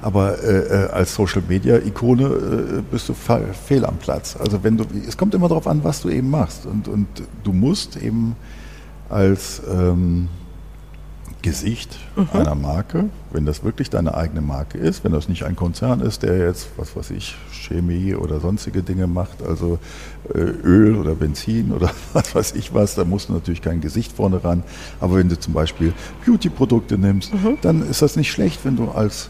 Aber 0.02 0.42
äh, 0.42 0.86
äh, 0.86 0.90
als 0.90 1.14
Social 1.14 1.42
Media 1.48 1.76
Ikone 1.78 2.24
äh, 2.24 2.82
bist 2.90 3.08
du 3.08 3.14
fehl 3.14 3.84
am 3.86 3.96
Platz. 3.96 4.36
Also 4.38 4.62
wenn 4.64 4.76
du, 4.76 4.84
es 5.06 5.16
kommt 5.16 5.32
immer 5.34 5.48
darauf 5.48 5.66
an, 5.66 5.82
was 5.84 6.02
du 6.02 6.08
eben 6.10 6.28
machst. 6.28 6.66
Und, 6.66 6.88
und 6.88 7.06
du 7.44 7.52
musst 7.52 7.96
eben 7.96 8.34
als 9.08 9.62
ähm, 9.70 10.28
Gesicht 11.42 11.98
mhm. 12.16 12.28
einer 12.32 12.54
Marke, 12.54 13.10
wenn 13.32 13.44
das 13.44 13.62
wirklich 13.62 13.90
deine 13.90 14.14
eigene 14.14 14.40
Marke 14.40 14.78
ist, 14.78 15.04
wenn 15.04 15.12
das 15.12 15.28
nicht 15.28 15.44
ein 15.44 15.56
Konzern 15.56 16.00
ist, 16.00 16.22
der 16.22 16.38
jetzt, 16.38 16.68
was 16.76 16.96
weiß 16.96 17.10
ich, 17.10 17.36
Chemie 17.50 18.14
oder 18.14 18.40
sonstige 18.40 18.82
Dinge 18.82 19.06
macht, 19.06 19.42
also 19.42 19.78
äh, 20.32 20.38
Öl 20.38 20.96
oder 20.96 21.14
Benzin 21.14 21.72
oder 21.72 21.90
was 22.12 22.34
weiß 22.34 22.54
ich 22.54 22.74
was, 22.74 22.94
da 22.94 23.04
musst 23.04 23.28
du 23.28 23.34
natürlich 23.34 23.62
kein 23.62 23.80
Gesicht 23.80 24.12
vorne 24.12 24.42
ran. 24.42 24.62
Aber 25.00 25.16
wenn 25.16 25.28
du 25.28 25.38
zum 25.38 25.52
Beispiel 25.52 25.92
Beauty-Produkte 26.24 26.96
nimmst, 26.96 27.34
mhm. 27.34 27.58
dann 27.60 27.88
ist 27.88 28.02
das 28.02 28.16
nicht 28.16 28.30
schlecht, 28.30 28.64
wenn 28.64 28.76
du 28.76 28.90
als 28.90 29.28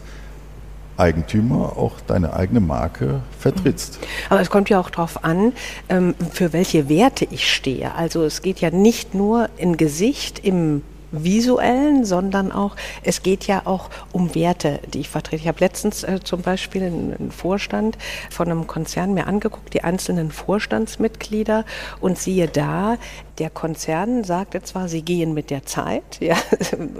Eigentümer 0.97 1.77
auch 1.77 1.99
deine 2.05 2.33
eigene 2.33 2.59
Marke 2.59 3.21
vertrittst. 3.39 3.99
Aber 4.29 4.41
es 4.41 4.49
kommt 4.49 4.69
ja 4.69 4.79
auch 4.79 4.89
darauf 4.89 5.23
an, 5.23 5.53
ähm, 5.89 6.15
für 6.31 6.53
welche 6.53 6.89
Werte 6.89 7.25
ich 7.29 7.51
stehe. 7.51 7.95
Also 7.95 8.23
es 8.23 8.41
geht 8.41 8.61
ja 8.61 8.69
nicht 8.69 9.13
nur 9.13 9.49
im 9.57 9.77
Gesicht, 9.77 10.39
im 10.39 10.83
visuellen, 11.13 12.03
sondern 12.05 12.51
auch, 12.51 12.75
es 13.03 13.23
geht 13.23 13.45
ja 13.45 13.61
auch 13.65 13.89
um 14.11 14.35
Werte, 14.35 14.79
die 14.93 15.01
ich 15.01 15.09
vertrete. 15.09 15.43
Ich 15.43 15.47
habe 15.47 15.59
letztens 15.59 16.03
äh, 16.03 16.19
zum 16.23 16.41
Beispiel 16.41 16.83
einen 16.83 17.31
Vorstand 17.31 17.97
von 18.29 18.49
einem 18.49 18.67
Konzern 18.67 19.13
mir 19.13 19.27
angeguckt, 19.27 19.73
die 19.73 19.83
einzelnen 19.83 20.31
Vorstandsmitglieder 20.31 21.65
und 22.01 22.17
siehe 22.17 22.47
da, 22.47 22.97
der 23.39 23.49
Konzern 23.49 24.23
sagte 24.23 24.61
zwar, 24.61 24.87
sie 24.87 25.01
gehen 25.01 25.33
mit 25.33 25.49
der 25.49 25.65
Zeit, 25.65 26.03
ja, 26.19 26.35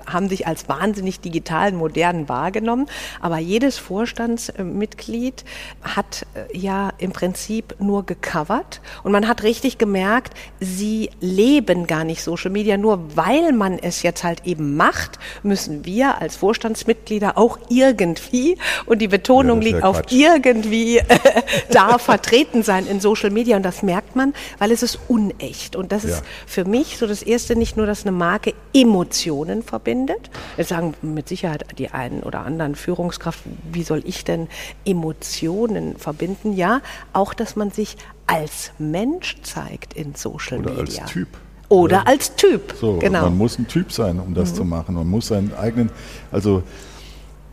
haben 0.05 0.29
sich 0.29 0.47
als 0.47 0.67
wahnsinnig 0.69 1.19
digitalen, 1.19 1.75
modernen 1.75 2.29
wahrgenommen, 2.29 2.87
aber 3.21 3.37
jedes 3.37 3.77
Vorstandsmitglied 3.77 5.45
hat 5.81 6.25
äh, 6.33 6.57
ja 6.57 6.91
im 6.97 7.11
Prinzip 7.11 7.75
nur 7.79 8.05
gecovert. 8.05 8.81
Und 9.03 9.11
man 9.11 9.27
hat 9.27 9.43
richtig 9.43 9.77
gemerkt, 9.77 10.33
sie 10.59 11.09
leben 11.19 11.87
gar 11.87 12.03
nicht 12.03 12.23
Social 12.23 12.51
Media, 12.51 12.77
nur 12.77 13.15
weil 13.15 13.53
man 13.53 13.77
es 13.79 14.03
jetzt 14.03 14.23
halt 14.23 14.45
eben 14.45 14.75
macht, 14.75 15.19
müssen 15.43 15.85
wir 15.85 16.21
als 16.21 16.35
Vorstandsmitglieder 16.35 17.37
auch 17.37 17.57
irgendwie, 17.69 18.57
und 18.85 18.99
die 18.99 19.07
Betonung 19.07 19.61
ja, 19.61 19.67
liegt 19.67 19.79
ja 19.79 19.85
auf 19.85 20.01
irgendwie, 20.09 20.97
äh, 20.97 21.05
da 21.71 21.97
vertreten 21.97 22.63
sein 22.63 22.87
in 22.87 22.99
Social 22.99 23.29
Media. 23.29 23.57
Und 23.57 23.63
das 23.63 23.83
merkt 23.83 24.15
man, 24.15 24.33
weil 24.57 24.71
es 24.71 24.83
ist 24.83 24.99
unecht. 25.07 25.75
Und 25.75 25.91
das 25.91 26.03
ja. 26.03 26.09
ist 26.09 26.22
für 26.45 26.65
mich 26.65 26.97
so 26.97 27.07
das 27.07 27.21
Erste 27.21 27.55
nicht 27.55 27.77
nur, 27.77 27.85
dass 27.85 28.03
eine 28.03 28.11
Marke 28.11 28.53
Emotionen 28.73 29.63
verbindet. 29.63 30.29
Jetzt 30.57 30.69
sagen 30.69 30.93
mit 31.01 31.27
Sicherheit 31.27 31.65
die 31.77 31.89
einen 31.89 32.23
oder 32.23 32.41
anderen 32.41 32.75
Führungskraft, 32.75 33.39
wie 33.71 33.83
soll 33.83 34.01
ich 34.05 34.23
denn 34.23 34.47
Emotionen 34.85 35.97
verbinden? 35.97 36.53
Ja, 36.53 36.81
auch, 37.13 37.33
dass 37.33 37.55
man 37.55 37.71
sich 37.71 37.97
als 38.27 38.71
Mensch 38.79 39.37
zeigt 39.43 39.93
in 39.93 40.15
Social 40.15 40.59
oder 40.59 40.73
Media. 40.75 41.03
Als 41.03 41.11
Typ. 41.11 41.27
Oder 41.69 41.97
ja. 41.97 42.03
als 42.03 42.35
Typ. 42.35 42.75
So, 42.79 42.97
genau. 42.97 43.23
Man 43.23 43.37
muss 43.37 43.57
ein 43.57 43.67
Typ 43.67 43.91
sein, 43.91 44.19
um 44.19 44.33
das 44.33 44.51
mhm. 44.51 44.55
zu 44.55 44.65
machen. 44.65 44.95
Man 44.95 45.09
muss 45.09 45.27
seinen 45.27 45.53
eigenen, 45.55 45.89
also 46.31 46.63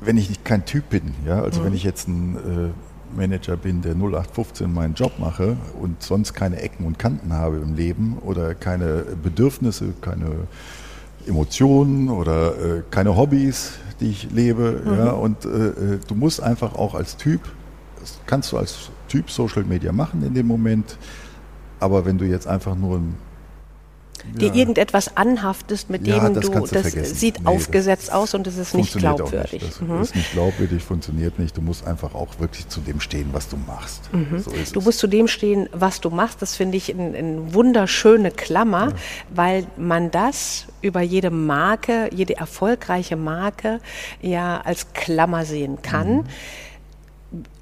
wenn 0.00 0.16
ich 0.16 0.28
nicht 0.28 0.44
kein 0.44 0.64
Typ 0.64 0.90
bin, 0.90 1.14
ja, 1.26 1.42
also 1.42 1.61
mhm. 1.61 1.66
wenn 1.66 1.74
ich 1.74 1.85
jetzt 1.85 2.09
ein 2.09 2.37
äh, 2.37 2.89
Manager 3.16 3.57
bin, 3.57 3.83
der 3.83 3.92
0815 3.92 4.73
meinen 4.73 4.94
Job 4.94 5.18
mache 5.18 5.57
und 5.81 6.03
sonst 6.03 6.35
keine 6.35 6.61
Ecken 6.61 6.87
und 6.87 6.99
Kanten 6.99 7.33
habe 7.33 7.57
im 7.57 7.75
Leben 7.75 8.18
oder 8.25 8.55
keine 8.55 9.05
Bedürfnisse, 9.23 9.94
keine 10.01 10.31
Emotionen 11.27 12.09
oder 12.09 12.79
äh, 12.79 12.83
keine 12.90 13.16
Hobbys, 13.16 13.73
die 14.01 14.11
ich 14.11 14.31
lebe. 14.31 14.83
Mhm. 14.85 14.94
Ja, 14.94 15.11
und 15.11 15.44
äh, 15.44 15.49
äh 15.49 15.99
du 16.07 16.14
musst 16.14 16.42
einfach 16.42 16.75
auch 16.75 16.94
als 16.94 17.16
Typ, 17.16 17.40
kannst 18.27 18.53
du 18.53 18.59
als 18.59 18.90
Typ 19.09 19.31
Social 19.31 19.64
Media 19.64 19.92
machen 19.92 20.23
in 20.25 20.35
dem 20.35 20.46
Moment, 20.46 20.96
aber 21.79 22.05
wenn 22.05 22.18
du 22.18 22.25
jetzt 22.25 22.46
einfach 22.46 22.75
nur 22.75 22.99
ein 22.99 23.14
dir 24.24 24.54
irgendetwas 24.54 25.16
anhaftest, 25.16 25.90
mit 25.90 26.06
dem 26.06 26.35
das 26.35 26.46
du, 26.46 26.61
das 26.61 26.70
vergessen. 26.70 27.14
sieht 27.14 27.40
nee, 27.40 27.46
aufgesetzt 27.46 28.09
das 28.09 28.14
aus 28.14 28.35
und 28.35 28.46
es 28.46 28.56
ist 28.56 28.74
nicht 28.74 28.96
glaubwürdig. 28.96 29.62
Das 29.62 29.80
mhm. 29.80 30.00
ist 30.02 30.14
nicht 30.14 30.33
glaubwürdig, 30.33 30.83
funktioniert 30.83 31.38
nicht. 31.38 31.56
Du 31.56 31.62
musst 31.62 31.87
einfach 31.87 32.14
auch 32.14 32.38
wirklich 32.38 32.68
zu 32.68 32.80
dem 32.80 33.00
stehen, 33.00 33.30
was 33.33 33.48
du 33.48 33.56
machst. 33.56 34.12
Mhm. 34.12 34.38
So 34.38 34.52
du 34.72 34.80
musst 34.80 34.98
zu 34.98 35.06
dem 35.06 35.28
stehen, 35.28 35.68
was 35.72 36.00
du 36.00 36.11
machst. 36.11 36.42
Das 36.42 36.56
finde 36.56 36.76
ich 36.76 36.94
eine 36.94 37.16
ein 37.16 37.54
wunderschöne 37.54 38.30
Klammer, 38.30 38.92
weil 39.35 39.66
man 39.76 40.11
das 40.11 40.66
über 40.83 41.00
jede 41.00 41.30
Marke, 41.30 42.09
jede 42.12 42.37
erfolgreiche 42.37 43.16
Marke 43.16 43.80
ja 44.20 44.61
als 44.61 44.92
Klammer 44.92 45.44
sehen 45.44 45.83
kann. 45.83 46.18
Mhm 46.18 46.24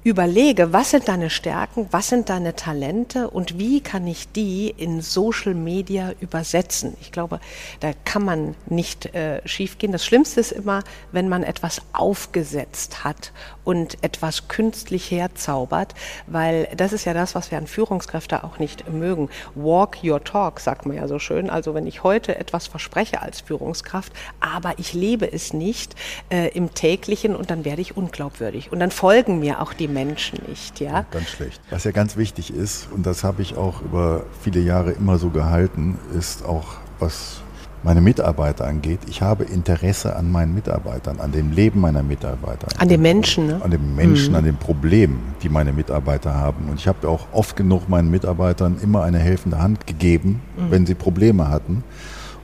überlege, 0.09 0.73
was 0.73 0.89
sind 0.89 1.07
deine 1.07 1.29
Stärken, 1.29 1.87
was 1.91 2.09
sind 2.09 2.29
deine 2.29 2.55
Talente 2.55 3.29
und 3.29 3.59
wie 3.59 3.79
kann 3.79 4.07
ich 4.07 4.31
die 4.31 4.73
in 4.75 5.01
Social 5.01 5.53
Media 5.53 6.13
übersetzen. 6.19 6.97
Ich 6.99 7.11
glaube, 7.11 7.39
da 7.79 7.91
kann 8.05 8.25
man 8.25 8.55
nicht 8.65 9.13
äh, 9.13 9.47
schiefgehen. 9.47 9.91
Das 9.91 10.03
Schlimmste 10.03 10.39
ist 10.39 10.51
immer, 10.51 10.83
wenn 11.11 11.29
man 11.29 11.43
etwas 11.43 11.83
aufgesetzt 11.93 13.03
hat 13.03 13.31
und 13.63 14.03
etwas 14.03 14.47
künstlich 14.47 15.11
herzaubert, 15.11 15.93
weil 16.25 16.67
das 16.75 16.91
ist 16.91 17.05
ja 17.05 17.13
das, 17.13 17.35
was 17.35 17.51
wir 17.51 17.59
an 17.59 17.67
Führungskräfte 17.67 18.43
auch 18.43 18.57
nicht 18.57 18.89
mögen. 18.89 19.29
Walk 19.53 19.99
your 20.03 20.23
talk, 20.23 20.59
sagt 20.59 20.87
man 20.87 20.97
ja 20.97 21.07
so 21.07 21.19
schön. 21.19 21.51
Also 21.51 21.75
wenn 21.75 21.85
ich 21.85 22.03
heute 22.03 22.35
etwas 22.35 22.65
verspreche 22.65 23.21
als 23.21 23.41
Führungskraft, 23.41 24.11
aber 24.39 24.73
ich 24.79 24.93
lebe 24.93 25.31
es 25.31 25.53
nicht 25.53 25.95
äh, 26.31 26.49
im 26.49 26.73
täglichen 26.73 27.35
und 27.35 27.51
dann 27.51 27.63
werde 27.63 27.83
ich 27.83 27.95
unglaubwürdig. 27.95 28.71
Und 28.71 28.79
dann 28.79 28.89
folgen 28.91 29.39
mir 29.39 29.61
auch 29.61 29.73
die 29.73 29.87
Menschen 29.87 29.98
nicht. 30.05 30.79
Ja? 30.79 31.05
Ganz 31.11 31.29
schlecht. 31.29 31.61
Was 31.69 31.83
ja 31.83 31.91
ganz 31.91 32.17
wichtig 32.17 32.53
ist, 32.53 32.87
und 32.91 33.05
das 33.05 33.23
habe 33.23 33.41
ich 33.41 33.57
auch 33.57 33.81
über 33.81 34.23
viele 34.41 34.59
Jahre 34.59 34.91
immer 34.91 35.17
so 35.17 35.29
gehalten, 35.29 35.97
ist 36.17 36.45
auch, 36.45 36.77
was 36.99 37.41
meine 37.83 38.01
Mitarbeiter 38.01 38.67
angeht. 38.67 38.99
Ich 39.07 39.21
habe 39.21 39.45
Interesse 39.45 40.15
an 40.15 40.31
meinen 40.31 40.53
Mitarbeitern, 40.53 41.19
an 41.19 41.31
dem 41.31 41.51
Leben 41.51 41.79
meiner 41.79 42.03
Mitarbeiter. 42.03 42.67
An 42.77 42.89
den 42.89 43.01
Menschen, 43.01 43.47
ne? 43.47 43.61
An 43.63 43.71
den 43.71 43.95
Menschen, 43.95 44.31
mhm. 44.31 44.35
an 44.35 44.43
den 44.43 44.57
Problemen, 44.57 45.33
die 45.41 45.49
meine 45.49 45.71
Mitarbeiter 45.71 46.35
haben. 46.35 46.69
Und 46.69 46.79
ich 46.79 46.87
habe 46.87 47.07
auch 47.07 47.27
oft 47.31 47.55
genug 47.55 47.87
meinen 47.87 48.11
Mitarbeitern 48.11 48.77
immer 48.81 49.03
eine 49.03 49.19
helfende 49.19 49.59
Hand 49.59 49.87
gegeben, 49.87 50.41
mhm. 50.57 50.71
wenn 50.71 50.85
sie 50.85 50.95
Probleme 50.95 51.49
hatten. 51.49 51.83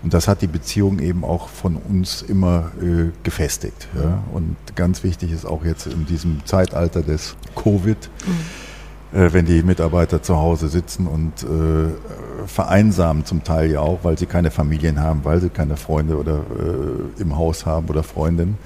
Und 0.06 0.14
das 0.14 0.28
hat 0.28 0.44
die 0.44 0.48
Beziehung 0.48 1.00
eben 1.00 1.24
auch 1.24 1.50
von 1.50 1.78
uns 1.78 2.22
immer 2.22 2.72
äh, 2.80 3.10
gefestigt. 3.24 3.88
Ja? 3.96 4.22
Und 4.34 4.56
ganz 4.76 5.04
wichtig 5.04 5.32
ist 5.32 5.46
auch 5.46 5.66
jetzt 5.66 5.88
in 5.88 6.06
diesem 6.06 6.46
Zeitalter 6.46 7.02
des 7.02 7.36
Covid, 7.56 7.98
mhm. 8.28 9.20
äh, 9.20 9.34
wenn 9.34 9.48
die 9.48 9.64
Mitarbeiter 9.64 10.22
zu 10.22 10.38
Hause 10.38 10.68
sitzen 10.68 11.08
und 11.08 11.42
äh, 11.42 12.46
vereinsamen 12.46 13.26
zum 13.26 13.44
Teil 13.44 13.72
ja 13.72 13.80
auch, 13.80 14.02
weil 14.04 14.16
sie 14.16 14.28
keine 14.28 14.52
Familien 14.52 15.02
haben, 15.02 15.22
weil 15.24 15.42
sie 15.42 15.50
keine 15.50 15.76
Freunde 15.76 16.20
oder 16.20 16.36
äh, 16.38 17.20
im 17.20 17.36
Haus 17.36 17.66
haben 17.66 17.88
oder 17.88 18.04
Freundinnen, 18.04 18.60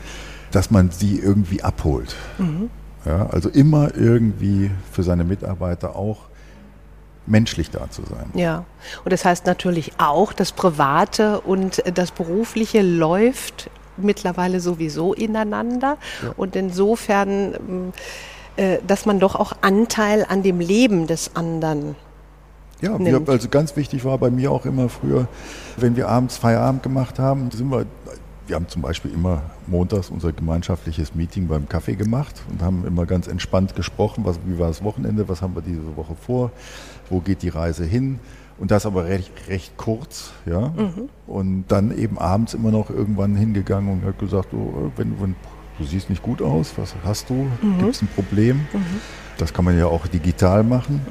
dass 0.52 0.72
man 0.72 0.92
sie 0.92 1.20
irgendwie 1.20 1.64
abholt. 1.64 2.18
Mhm. 2.38 2.70
Ja? 3.06 3.28
Also 3.28 3.48
immer 3.48 3.96
irgendwie 3.96 4.72
für 4.92 5.04
seine 5.04 5.24
Mitarbeiter 5.24 5.96
auch 5.96 6.29
menschlich 7.30 7.72
da 7.72 7.90
zu 7.90 8.02
sein. 8.04 8.30
Ja, 8.34 8.66
und 9.04 9.14
das 9.14 9.24
heißt 9.24 9.46
natürlich 9.46 9.94
auch, 9.98 10.34
das 10.34 10.52
Private 10.52 11.42
und 11.42 11.84
das 11.94 12.12
Berufliche 12.12 12.82
läuft 12.82 13.70
mittlerweile 13.98 14.60
sowieso 14.60 15.14
ineinander. 15.14 15.98
Ja. 16.24 16.34
Und 16.38 16.56
insofern, 16.56 17.94
äh, 18.56 18.80
dass 18.86 19.06
man 19.06 19.20
doch 19.20 19.36
auch 19.36 19.54
Anteil 19.62 20.26
an 20.28 20.44
dem 20.44 20.60
Leben 20.60 21.08
des 21.08 21.36
anderen 21.36 21.96
ja, 22.82 22.98
wir, 22.98 23.22
also 23.28 23.50
ganz 23.50 23.76
wichtig 23.76 24.06
war 24.06 24.18
bei 24.18 24.30
mir 24.30 24.52
auch 24.52 24.66
immer 24.66 24.88
früher, 24.88 25.28
wenn 25.76 25.98
wir 25.98 26.08
abends 26.08 26.38
Feierabend 26.38 26.82
gemacht 26.82 27.20
haben, 27.20 27.52
sind 27.52 27.70
wir, 27.70 27.86
wir 28.50 28.56
haben 28.56 28.68
zum 28.68 28.82
Beispiel 28.82 29.12
immer 29.14 29.44
montags 29.68 30.10
unser 30.10 30.34
gemeinschaftliches 30.34 31.14
Meeting 31.14 31.48
beim 31.48 31.70
Kaffee 31.70 31.96
gemacht 31.96 32.36
und 32.50 32.62
haben 32.62 32.84
immer 32.86 33.06
ganz 33.06 33.28
entspannt 33.28 33.76
gesprochen, 33.76 34.26
was, 34.26 34.40
wie 34.46 34.58
war 34.58 34.68
das 34.68 34.84
Wochenende, 34.84 35.30
was 35.30 35.42
haben 35.42 35.56
wir 35.56 35.62
diese 35.62 35.96
Woche 35.96 36.16
vor, 36.16 36.52
wo 37.10 37.20
geht 37.20 37.44
die 37.44 37.50
Reise 37.50 37.86
hin. 37.86 38.20
Und 38.58 38.72
das 38.72 38.86
aber 38.86 39.06
recht, 39.06 39.32
recht 39.48 39.78
kurz, 39.78 40.32
ja. 40.46 40.70
Mhm. 40.70 41.10
Und 41.28 41.66
dann 41.70 41.98
eben 41.98 42.18
abends 42.18 42.54
immer 42.54 42.72
noch 42.72 42.90
irgendwann 42.90 43.36
hingegangen 43.36 43.94
und 43.94 44.04
hat 44.04 44.20
gesagt, 44.20 44.54
oh, 44.54 44.92
wenn, 44.98 45.22
wenn, 45.22 45.36
du 45.78 45.86
siehst 45.86 46.10
nicht 46.10 46.22
gut 46.22 46.42
aus, 46.42 46.74
was 46.76 46.94
hast 47.06 47.30
du? 47.30 47.48
Mhm. 47.62 47.78
Gibt 47.78 47.96
es 47.96 48.02
ein 48.02 48.10
Problem? 48.14 48.58
Mhm. 48.74 49.00
Das 49.38 49.54
kann 49.54 49.64
man 49.64 49.78
ja 49.78 49.86
auch 49.86 50.08
digital 50.08 50.64
machen. 50.64 51.02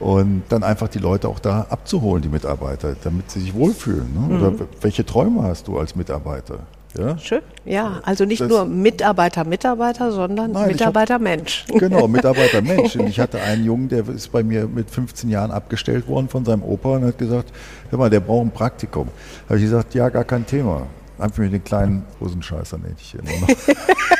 Und 0.00 0.44
dann 0.48 0.62
einfach 0.62 0.88
die 0.88 0.98
Leute 0.98 1.28
auch 1.28 1.40
da 1.40 1.66
abzuholen, 1.70 2.22
die 2.22 2.28
Mitarbeiter, 2.28 2.94
damit 3.02 3.30
sie 3.30 3.40
sich 3.40 3.54
wohlfühlen. 3.54 4.08
Ne? 4.14 4.36
Oder 4.36 4.50
mhm. 4.52 4.60
welche 4.80 5.04
Träume 5.04 5.42
hast 5.42 5.66
du 5.66 5.78
als 5.78 5.96
Mitarbeiter? 5.96 6.60
Ja? 6.96 7.18
Schön. 7.18 7.42
Ja, 7.64 8.00
also 8.04 8.24
nicht 8.24 8.40
das, 8.40 8.48
nur 8.48 8.64
Mitarbeiter, 8.64 9.44
Mitarbeiter, 9.44 10.10
sondern 10.10 10.52
nein, 10.52 10.68
Mitarbeiter 10.68 11.14
hab, 11.14 11.22
Mensch. 11.22 11.64
Genau, 11.68 12.08
Mitarbeiter 12.08 12.62
Mensch. 12.62 12.96
Und 12.96 13.08
ich 13.08 13.20
hatte 13.20 13.40
einen 13.40 13.64
Jungen, 13.64 13.88
der 13.88 14.08
ist 14.08 14.32
bei 14.32 14.42
mir 14.42 14.66
mit 14.66 14.90
15 14.90 15.28
Jahren 15.28 15.50
abgestellt 15.50 16.08
worden 16.08 16.28
von 16.28 16.44
seinem 16.44 16.62
Opa 16.62 16.96
und 16.96 17.04
hat 17.04 17.18
gesagt, 17.18 17.52
hör 17.90 17.98
mal, 17.98 18.10
der 18.10 18.20
braucht 18.20 18.46
ein 18.46 18.50
Praktikum. 18.50 19.08
Da 19.46 19.50
habe 19.50 19.58
ich 19.58 19.64
gesagt, 19.64 19.94
ja, 19.94 20.08
gar 20.08 20.24
kein 20.24 20.46
Thema. 20.46 20.86
Einfach 21.18 21.38
mir 21.38 21.50
den 21.50 21.64
kleinen 21.64 22.04
Hosenscheißer 22.20 22.78
nenne 22.78 22.94
ich 22.98 23.10
hier 23.10 23.22
nur 23.22 23.40
noch. 23.40 24.16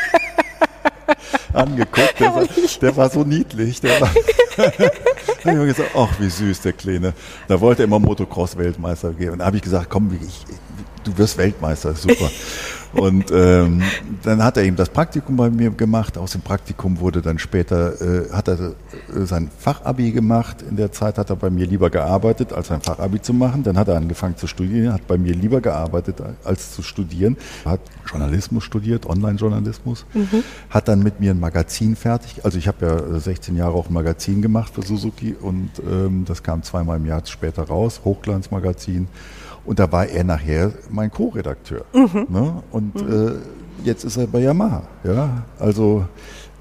Angeguckt. 1.53 2.15
Der 2.21 2.35
war, 2.35 2.45
der 2.81 2.97
war, 2.97 3.11
so 3.11 3.25
niedlich. 3.25 3.81
Der 3.81 4.01
war 4.01 4.11
da 5.45 5.51
habe 5.51 5.69
ich 5.69 5.77
gesagt, 5.77 5.91
ach, 5.97 6.09
wie 6.19 6.29
süß, 6.29 6.61
der 6.63 6.73
Kleine. 6.73 7.13
Da 7.47 7.61
wollte 7.61 7.83
er 7.83 7.85
immer 7.85 7.99
Motocross-Weltmeister 7.99 9.13
gehen. 9.13 9.31
Und 9.31 9.39
da 9.39 9.47
habe 9.47 9.57
ich 9.57 9.63
gesagt, 9.63 9.89
komm, 9.89 10.19
ich, 10.21 10.45
du 11.05 11.17
wirst 11.17 11.39
Weltmeister, 11.39 11.95
super. 11.95 12.31
Und 12.93 13.31
ähm, 13.31 13.83
dann 14.23 14.43
hat 14.43 14.57
er 14.57 14.65
eben 14.65 14.77
das 14.77 14.89
Praktikum 14.89 15.37
bei 15.37 15.51
mir 15.51 15.71
gemacht. 15.71 16.17
Aus 16.17 16.33
dem 16.33 16.41
Praktikum 16.41 17.01
wurde 17.01 17.23
dann 17.23 17.39
später, 17.39 18.01
äh, 18.01 18.31
hat 18.33 18.49
er 18.49 18.59
äh, 18.59 19.25
sein 19.25 19.51
Fachabi 19.59 20.13
gemacht. 20.13 20.63
In 20.63 20.77
der 20.77 20.93
Zeit 20.93 21.19
hat 21.19 21.31
er 21.31 21.37
bei 21.37 21.51
mir 21.51 21.67
lieber 21.67 21.91
gearbeitet, 21.91 22.53
als 22.53 22.69
sein 22.69 22.81
Fachabi 22.81 23.21
zu 23.21 23.35
machen. 23.35 23.63
Dann 23.63 23.77
hat 23.79 23.89
er 23.89 23.97
angefangen 23.97 24.37
zu 24.37 24.47
studieren, 24.47 24.93
hat 24.93 25.07
bei 25.07 25.19
mir 25.19 25.35
lieber 25.35 25.61
gearbeitet, 25.61 26.23
als 26.45 26.75
zu 26.75 26.83
studieren. 26.83 27.37
Hat 27.65 27.81
Journalismus 28.07 28.65
studiert, 28.65 29.07
Online-Journalismus. 29.07 30.07
Mhm. 30.15 30.43
Hat 30.71 30.89
dann 30.89 31.03
mit 31.03 31.21
mir 31.21 31.33
ein 31.33 31.41
Magazin 31.41 31.97
fertig. 31.97 32.45
Also 32.45 32.59
ich 32.59 32.69
habe 32.69 32.87
ja 32.87 33.21
16 33.21 33.57
Jahre 33.57 33.75
auch 33.75 33.89
ein 33.89 33.93
Magazin 33.95 34.41
gemacht 34.43 34.73
für 34.75 34.83
Suzuki 34.83 35.35
und 35.39 35.71
ähm, 35.89 36.25
das 36.27 36.43
kam 36.43 36.63
zweimal 36.63 36.97
im 36.97 37.07
Jahr 37.07 37.23
später 37.27 37.65
raus, 37.65 38.01
Hochglanzmagazin. 38.05 39.09
Und 39.69 39.79
da 39.79 39.93
war 39.93 40.07
er 40.07 40.25
nachher 40.25 40.73
mein 40.89 41.11
Co-Redakteur. 41.11 41.85
Mhm. 41.93 42.27
Ne? 42.31 42.63
Und 42.71 42.95
mhm. 42.95 43.29
äh, 43.29 43.87
jetzt 43.87 44.03
ist 44.03 44.17
er 44.17 44.27
bei 44.27 44.41
Yamaha. 44.41 44.85
Ja? 45.05 45.43
Also, 45.59 46.07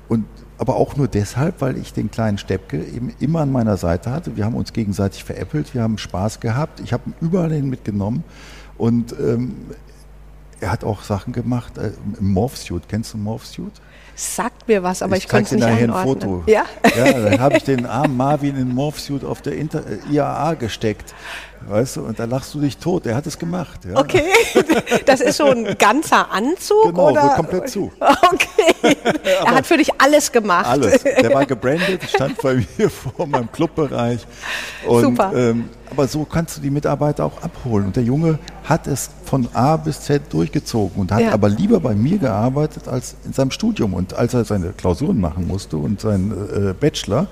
und, 0.10 0.26
aber 0.58 0.76
auch 0.76 0.98
nur 0.98 1.08
deshalb, 1.08 1.62
weil 1.62 1.78
ich 1.78 1.94
den 1.94 2.12
kleinen 2.12 2.38
Steppke 2.38 2.84
eben 2.84 3.14
immer 3.22 3.40
an 3.40 3.52
meiner 3.54 3.78
Seite 3.78 4.12
hatte. 4.12 4.36
Wir 4.36 4.44
haben 4.44 4.56
uns 4.56 4.74
gegenseitig 4.74 5.24
veräppelt, 5.24 5.74
wir 5.74 5.84
haben 5.84 5.98
Spaß 5.98 6.42
gehabt. 6.42 6.82
Ich 6.82 6.92
habe 6.92 7.04
ihn 7.10 7.14
überall 7.22 7.54
hin 7.54 7.70
mitgenommen. 7.70 8.26
Und 8.78 9.16
ähm, 9.18 9.56
er 10.60 10.74
hat 10.74 10.84
auch 10.84 11.02
Sachen 11.04 11.32
gemacht 11.32 11.78
äh, 11.78 11.92
Morphsuit. 12.20 12.90
Kennst 12.90 13.14
du 13.14 13.18
Morphsuit? 13.18 13.72
Sagt 14.20 14.68
mir 14.68 14.82
was, 14.82 15.04
aber 15.04 15.16
ich, 15.16 15.26
ich 15.26 15.30
konnte 15.30 15.46
es 15.46 15.52
nicht 15.52 15.62
nachher 15.62 15.96
ein 15.96 16.04
Foto. 16.04 16.44
Ja, 16.48 16.66
ja 16.96 17.14
dann 17.14 17.40
habe 17.40 17.58
ich 17.58 17.64
den 17.64 17.86
armen 17.86 18.18
Marvin 18.18 18.58
in 18.58 18.74
Morphsuit 18.74 19.24
auf 19.24 19.44
der 19.44 19.54
Inter 19.54 19.84
äh, 19.86 20.12
IAA 20.12 20.56
gesteckt. 20.56 21.14
Weißt 21.68 21.98
du, 21.98 22.02
und 22.02 22.18
da 22.18 22.26
lachst 22.26 22.52
du 22.56 22.60
dich 22.60 22.78
tot. 22.78 23.06
Er 23.06 23.16
hat 23.16 23.28
es 23.28 23.38
gemacht. 23.38 23.82
Ja. 23.86 23.96
Okay, 24.00 24.24
das 25.06 25.22
ist 25.22 25.38
so 25.38 25.46
ein 25.46 25.78
ganzer 25.78 26.32
Anzug? 26.32 26.86
Genau, 26.86 27.12
oder? 27.12 27.22
so 27.22 27.28
komplett 27.30 27.70
zu. 27.70 27.92
Okay, 28.00 28.98
er 29.46 29.56
hat 29.56 29.68
für 29.68 29.78
dich 29.78 29.92
alles 30.02 30.32
gemacht. 30.32 30.66
Alles. 30.66 31.04
Der 31.04 31.32
war 31.32 31.46
gebrandet, 31.46 32.02
stand 32.10 32.42
bei 32.42 32.66
mir 32.76 32.90
vor 32.90 33.28
meinem 33.28 33.52
Clubbereich. 33.52 34.26
Und, 34.88 35.04
Super. 35.04 35.32
Ähm, 35.36 35.70
aber 35.92 36.08
so 36.08 36.26
kannst 36.26 36.58
du 36.58 36.62
die 36.62 36.72
Mitarbeiter 36.72 37.24
auch 37.24 37.42
abholen. 37.44 37.88
Und 37.88 37.96
der 37.96 38.04
Junge 38.04 38.40
hat 38.68 38.86
es 38.86 39.10
von 39.24 39.48
A 39.54 39.78
bis 39.78 40.02
Z 40.02 40.22
durchgezogen 40.32 41.02
und 41.02 41.12
hat 41.12 41.22
ja. 41.22 41.32
aber 41.32 41.48
lieber 41.48 41.80
bei 41.80 41.96
mir 41.96 42.18
gearbeitet 42.18 42.88
als 42.88 43.16
in 43.26 43.32
seinem 43.32 43.52
Studium. 43.52 43.94
Und 43.94 44.14
als 44.14 44.34
er 44.34 44.44
seine 44.44 44.74
Klausuren 44.74 45.20
machen 45.20 45.48
musste 45.48 45.78
und 45.78 46.02
seinen 46.02 46.32
äh, 46.32 46.74
Bachelor, 46.74 47.28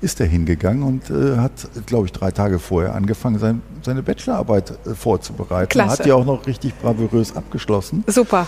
ist 0.00 0.20
er 0.20 0.26
hingegangen 0.26 0.82
und 0.84 1.10
äh, 1.10 1.38
hat, 1.38 1.52
glaube 1.86 2.06
ich, 2.06 2.12
drei 2.12 2.30
Tage 2.30 2.58
vorher 2.58 2.94
angefangen, 2.94 3.38
sein, 3.38 3.62
seine 3.82 4.02
Bachelorarbeit 4.02 4.70
äh, 4.86 4.94
vorzubereiten. 4.94 5.70
Klasse. 5.70 5.98
Hat 5.98 6.06
die 6.06 6.12
auch 6.12 6.24
noch 6.24 6.46
richtig 6.46 6.78
bravourös 6.78 7.34
abgeschlossen. 7.34 8.04
Super. 8.06 8.46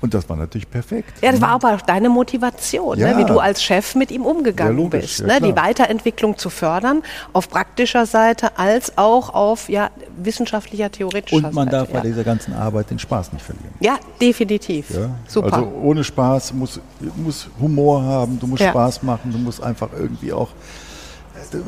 Und 0.00 0.14
das 0.14 0.28
war 0.28 0.36
natürlich 0.36 0.70
perfekt. 0.70 1.12
Ja, 1.22 1.32
das 1.32 1.40
war 1.40 1.50
aber 1.50 1.74
auch 1.74 1.80
deine 1.80 2.08
Motivation, 2.08 2.98
ja. 2.98 3.12
ne, 3.12 3.18
wie 3.18 3.24
du 3.24 3.38
als 3.38 3.62
Chef 3.62 3.94
mit 3.94 4.10
ihm 4.10 4.24
umgegangen 4.24 4.76
ja, 4.76 4.82
logisch, 4.84 5.18
bist. 5.18 5.26
Ne, 5.26 5.40
die 5.40 5.56
Weiterentwicklung 5.56 6.38
zu 6.38 6.50
fördern, 6.50 7.02
auf 7.32 7.48
praktischer 7.48 8.06
Seite 8.06 8.58
als 8.58 8.96
auch 8.96 9.34
auf 9.34 9.68
ja, 9.68 9.90
wissenschaftlicher, 10.16 10.90
theoretischer 10.90 11.36
Seite. 11.36 11.48
Und 11.48 11.54
man 11.54 11.70
Seite, 11.70 11.76
darf 11.76 11.88
bei 11.88 12.08
dieser 12.08 12.24
ganzen 12.24 12.54
Arbeit 12.54 12.90
den 12.90 12.98
Spaß 12.98 13.32
nicht 13.32 13.44
verlieren. 13.44 13.72
Ja, 13.80 13.98
definitiv. 14.20 14.86
Super. 15.26 15.52
Also 15.52 15.72
ohne 15.82 16.04
Spaß, 16.04 16.52
muss, 16.52 16.80
muss 17.16 17.48
Humor 17.60 18.02
haben, 18.02 18.38
du 18.38 18.46
musst 18.46 18.62
Spaß 18.62 19.02
machen, 19.02 19.32
du 19.32 19.38
musst 19.38 19.62
einfach 19.62 19.88
irgendwie 19.96 20.32
auch 20.32 20.50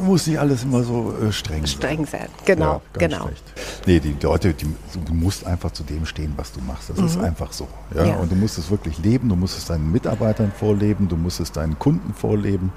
muss 0.03 0.27
nicht 0.27 0.38
alles 0.38 0.64
immer 0.64 0.83
so 0.83 1.14
äh, 1.23 1.33
streng, 1.33 1.66
streng 1.66 2.07
sein. 2.07 2.29
Genau, 2.45 2.75
ja, 2.75 3.07
genau. 3.07 3.27
Schlecht. 3.27 3.45
Nee, 3.87 4.01
die 4.01 4.16
Leute, 4.21 4.55
die, 4.55 4.66
du 5.05 5.14
musst 5.14 5.47
einfach 5.47 5.71
zu 5.73 5.83
dem 5.83 6.07
stehen, 6.07 6.33
was 6.37 6.53
du 6.53 6.61
machst. 6.61 6.90
Das 6.90 6.99
mhm. 6.99 7.07
ist 7.07 7.19
einfach 7.19 7.53
so. 7.53 7.69
Ja? 7.95 8.05
ja? 8.05 8.16
Und 8.16 8.31
du 8.31 8.37
musst 8.37 8.59
es 8.59 8.71
wirklich 8.71 8.99
leben, 8.99 9.29
du 9.29 9.37
musst 9.37 9.59
es 9.59 9.66
deinen 9.66 9.90
Mitarbeitern 9.90 10.53
vorleben, 10.53 11.09
du 11.09 11.16
musst 11.16 11.40
es 11.40 11.53
deinen 11.53 11.79
Kunden 11.79 12.14
vorleben. 12.14 12.73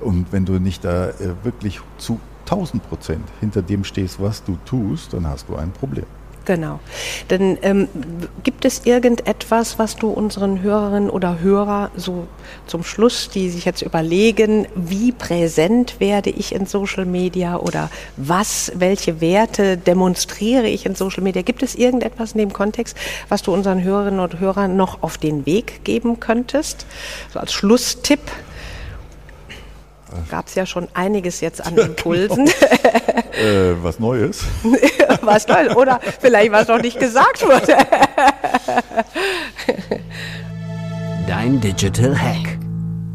Und 0.00 0.32
wenn 0.32 0.44
du 0.44 0.54
nicht 0.54 0.84
da 0.84 1.10
äh, 1.10 1.34
wirklich 1.42 1.80
zu 1.98 2.20
1000 2.46 2.88
Prozent 2.88 3.24
hinter 3.40 3.62
dem 3.62 3.84
stehst, 3.84 4.20
was 4.20 4.42
du 4.44 4.58
tust, 4.64 5.12
dann 5.12 5.26
hast 5.26 5.48
du 5.48 5.56
ein 5.56 5.70
Problem. 5.72 6.06
Genau. 6.44 6.80
Denn 7.30 7.56
ähm, 7.62 7.88
gibt 8.42 8.64
es 8.64 8.84
irgendetwas, 8.84 9.78
was 9.78 9.96
du 9.96 10.08
unseren 10.08 10.60
Hörerinnen 10.62 11.08
oder 11.08 11.40
Hörer 11.40 11.90
so 11.96 12.26
zum 12.66 12.82
Schluss, 12.82 13.28
die 13.28 13.48
sich 13.48 13.64
jetzt 13.64 13.82
überlegen, 13.82 14.66
wie 14.74 15.12
präsent 15.12 16.00
werde 16.00 16.30
ich 16.30 16.54
in 16.54 16.66
Social 16.66 17.04
Media 17.04 17.56
oder 17.56 17.90
was, 18.16 18.72
welche 18.74 19.20
Werte 19.20 19.76
demonstriere 19.76 20.66
ich 20.66 20.84
in 20.84 20.96
Social 20.96 21.22
Media? 21.22 21.42
Gibt 21.42 21.62
es 21.62 21.76
irgendetwas 21.76 22.32
in 22.32 22.38
dem 22.38 22.52
Kontext, 22.52 22.96
was 23.28 23.42
du 23.42 23.52
unseren 23.52 23.82
Hörerinnen 23.82 24.20
und 24.20 24.40
Hörern 24.40 24.76
noch 24.76 25.02
auf 25.02 25.18
den 25.18 25.46
Weg 25.46 25.84
geben 25.84 26.18
könntest? 26.18 26.86
So 27.32 27.38
als 27.38 27.52
Schlusstipp 27.52 28.20
gab 30.30 30.46
es 30.48 30.54
ja 30.54 30.66
schon 30.66 30.88
einiges 30.94 31.40
jetzt 31.40 31.64
an 31.64 31.76
Impulsen. 31.78 32.46
äh, 32.46 33.74
was 33.82 33.98
Neues. 33.98 34.44
was 35.22 35.46
Neues. 35.48 35.76
Oder 35.76 36.00
vielleicht 36.20 36.52
was 36.52 36.68
noch 36.68 36.80
nicht 36.80 36.98
gesagt 36.98 37.42
wurde. 37.42 37.76
Dein 41.26 41.60
Digital 41.60 42.18
Hack. 42.18 42.58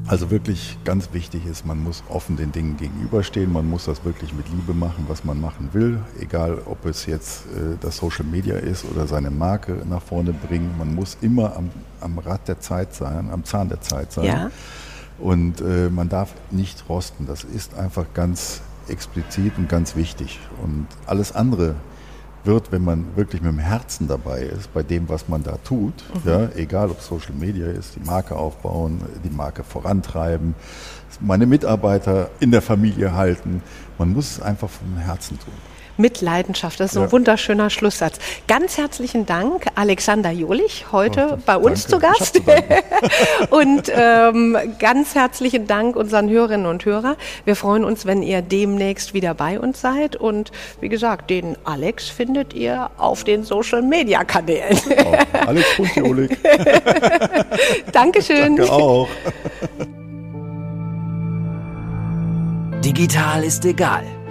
Also 0.07 0.31
wirklich 0.31 0.77
ganz 0.85 1.09
wichtig 1.11 1.45
ist, 1.45 1.65
man 1.65 1.83
muss 1.83 2.01
offen 2.07 2.37
den 2.37 2.53
Dingen 2.53 2.77
gegenüberstehen, 2.77 3.51
man 3.51 3.69
muss 3.69 3.85
das 3.85 4.05
wirklich 4.05 4.33
mit 4.33 4.47
Liebe 4.47 4.73
machen, 4.73 5.05
was 5.09 5.25
man 5.25 5.41
machen 5.41 5.69
will, 5.73 5.99
egal 6.21 6.59
ob 6.65 6.85
es 6.85 7.05
jetzt 7.05 7.45
äh, 7.47 7.75
das 7.81 7.97
Social 7.97 8.23
Media 8.23 8.55
ist 8.55 8.85
oder 8.85 9.05
seine 9.05 9.29
Marke 9.31 9.73
nach 9.89 10.01
vorne 10.01 10.31
bringen, 10.31 10.73
man 10.77 10.95
muss 10.95 11.17
immer 11.19 11.57
am, 11.57 11.71
am 11.99 12.19
Rad 12.19 12.47
der 12.47 12.61
Zeit 12.61 12.95
sein, 12.95 13.29
am 13.29 13.43
Zahn 13.43 13.67
der 13.67 13.81
Zeit 13.81 14.13
sein. 14.13 14.25
Ja. 14.25 14.49
Und 15.19 15.61
äh, 15.61 15.89
man 15.89 16.09
darf 16.09 16.33
nicht 16.51 16.87
rosten. 16.89 17.25
Das 17.25 17.43
ist 17.43 17.75
einfach 17.75 18.05
ganz 18.13 18.61
explizit 18.87 19.53
und 19.57 19.67
ganz 19.67 19.95
wichtig. 19.95 20.39
Und 20.63 20.87
alles 21.05 21.33
andere 21.33 21.75
wird, 22.43 22.71
wenn 22.71 22.83
man 22.83 23.15
wirklich 23.15 23.41
mit 23.41 23.51
dem 23.51 23.59
Herzen 23.59 24.07
dabei 24.07 24.41
ist, 24.41 24.73
bei 24.73 24.83
dem, 24.83 25.09
was 25.09 25.27
man 25.27 25.43
da 25.43 25.57
tut, 25.63 25.93
mhm. 26.13 26.29
ja, 26.29 26.49
egal 26.55 26.89
ob 26.89 27.01
Social 27.01 27.33
Media 27.33 27.67
ist, 27.67 27.95
die 27.95 28.05
Marke 28.05 28.35
aufbauen, 28.35 29.01
die 29.23 29.29
Marke 29.29 29.63
vorantreiben, 29.63 30.55
meine 31.19 31.45
Mitarbeiter 31.45 32.29
in 32.39 32.51
der 32.51 32.61
Familie 32.61 33.13
halten, 33.13 33.61
man 33.97 34.13
muss 34.13 34.31
es 34.31 34.41
einfach 34.41 34.69
vom 34.69 34.97
Herzen 34.97 35.37
tun 35.39 35.53
mit 35.97 36.21
Leidenschaft. 36.21 36.79
Das 36.79 36.91
ist 36.91 36.95
ja. 36.95 37.03
ein 37.03 37.11
wunderschöner 37.11 37.69
Schlusssatz. 37.69 38.19
Ganz 38.47 38.77
herzlichen 38.77 39.25
Dank, 39.25 39.65
Alexander 39.75 40.31
Jolich, 40.31 40.85
heute 40.91 41.33
oh, 41.33 41.39
bei 41.45 41.57
uns 41.57 41.87
danke. 41.87 42.07
zu 42.07 42.19
Gast. 42.19 42.35
Zu 42.35 42.41
und 43.55 43.91
ähm, 43.93 44.57
ganz 44.79 45.15
herzlichen 45.15 45.67
Dank 45.67 45.95
unseren 45.95 46.29
Hörerinnen 46.29 46.65
und 46.65 46.85
Hörern. 46.85 47.15
Wir 47.45 47.55
freuen 47.55 47.83
uns, 47.83 48.05
wenn 48.05 48.21
ihr 48.21 48.41
demnächst 48.41 49.13
wieder 49.13 49.33
bei 49.33 49.59
uns 49.59 49.81
seid. 49.81 50.15
Und 50.15 50.51
wie 50.79 50.89
gesagt, 50.89 51.29
den 51.29 51.57
Alex 51.63 52.09
findet 52.09 52.53
ihr 52.53 52.89
auf 52.97 53.23
den 53.23 53.43
Social 53.43 53.81
Media 53.81 54.23
Kanälen. 54.23 54.79
Oh, 55.05 55.15
Alex 55.45 55.67
Jolich. 55.95 56.37
Dankeschön. 57.91 58.55
Danke 58.57 58.71
auch. 58.71 59.07
Digital 62.83 63.43
ist 63.43 63.65
egal. 63.65 64.16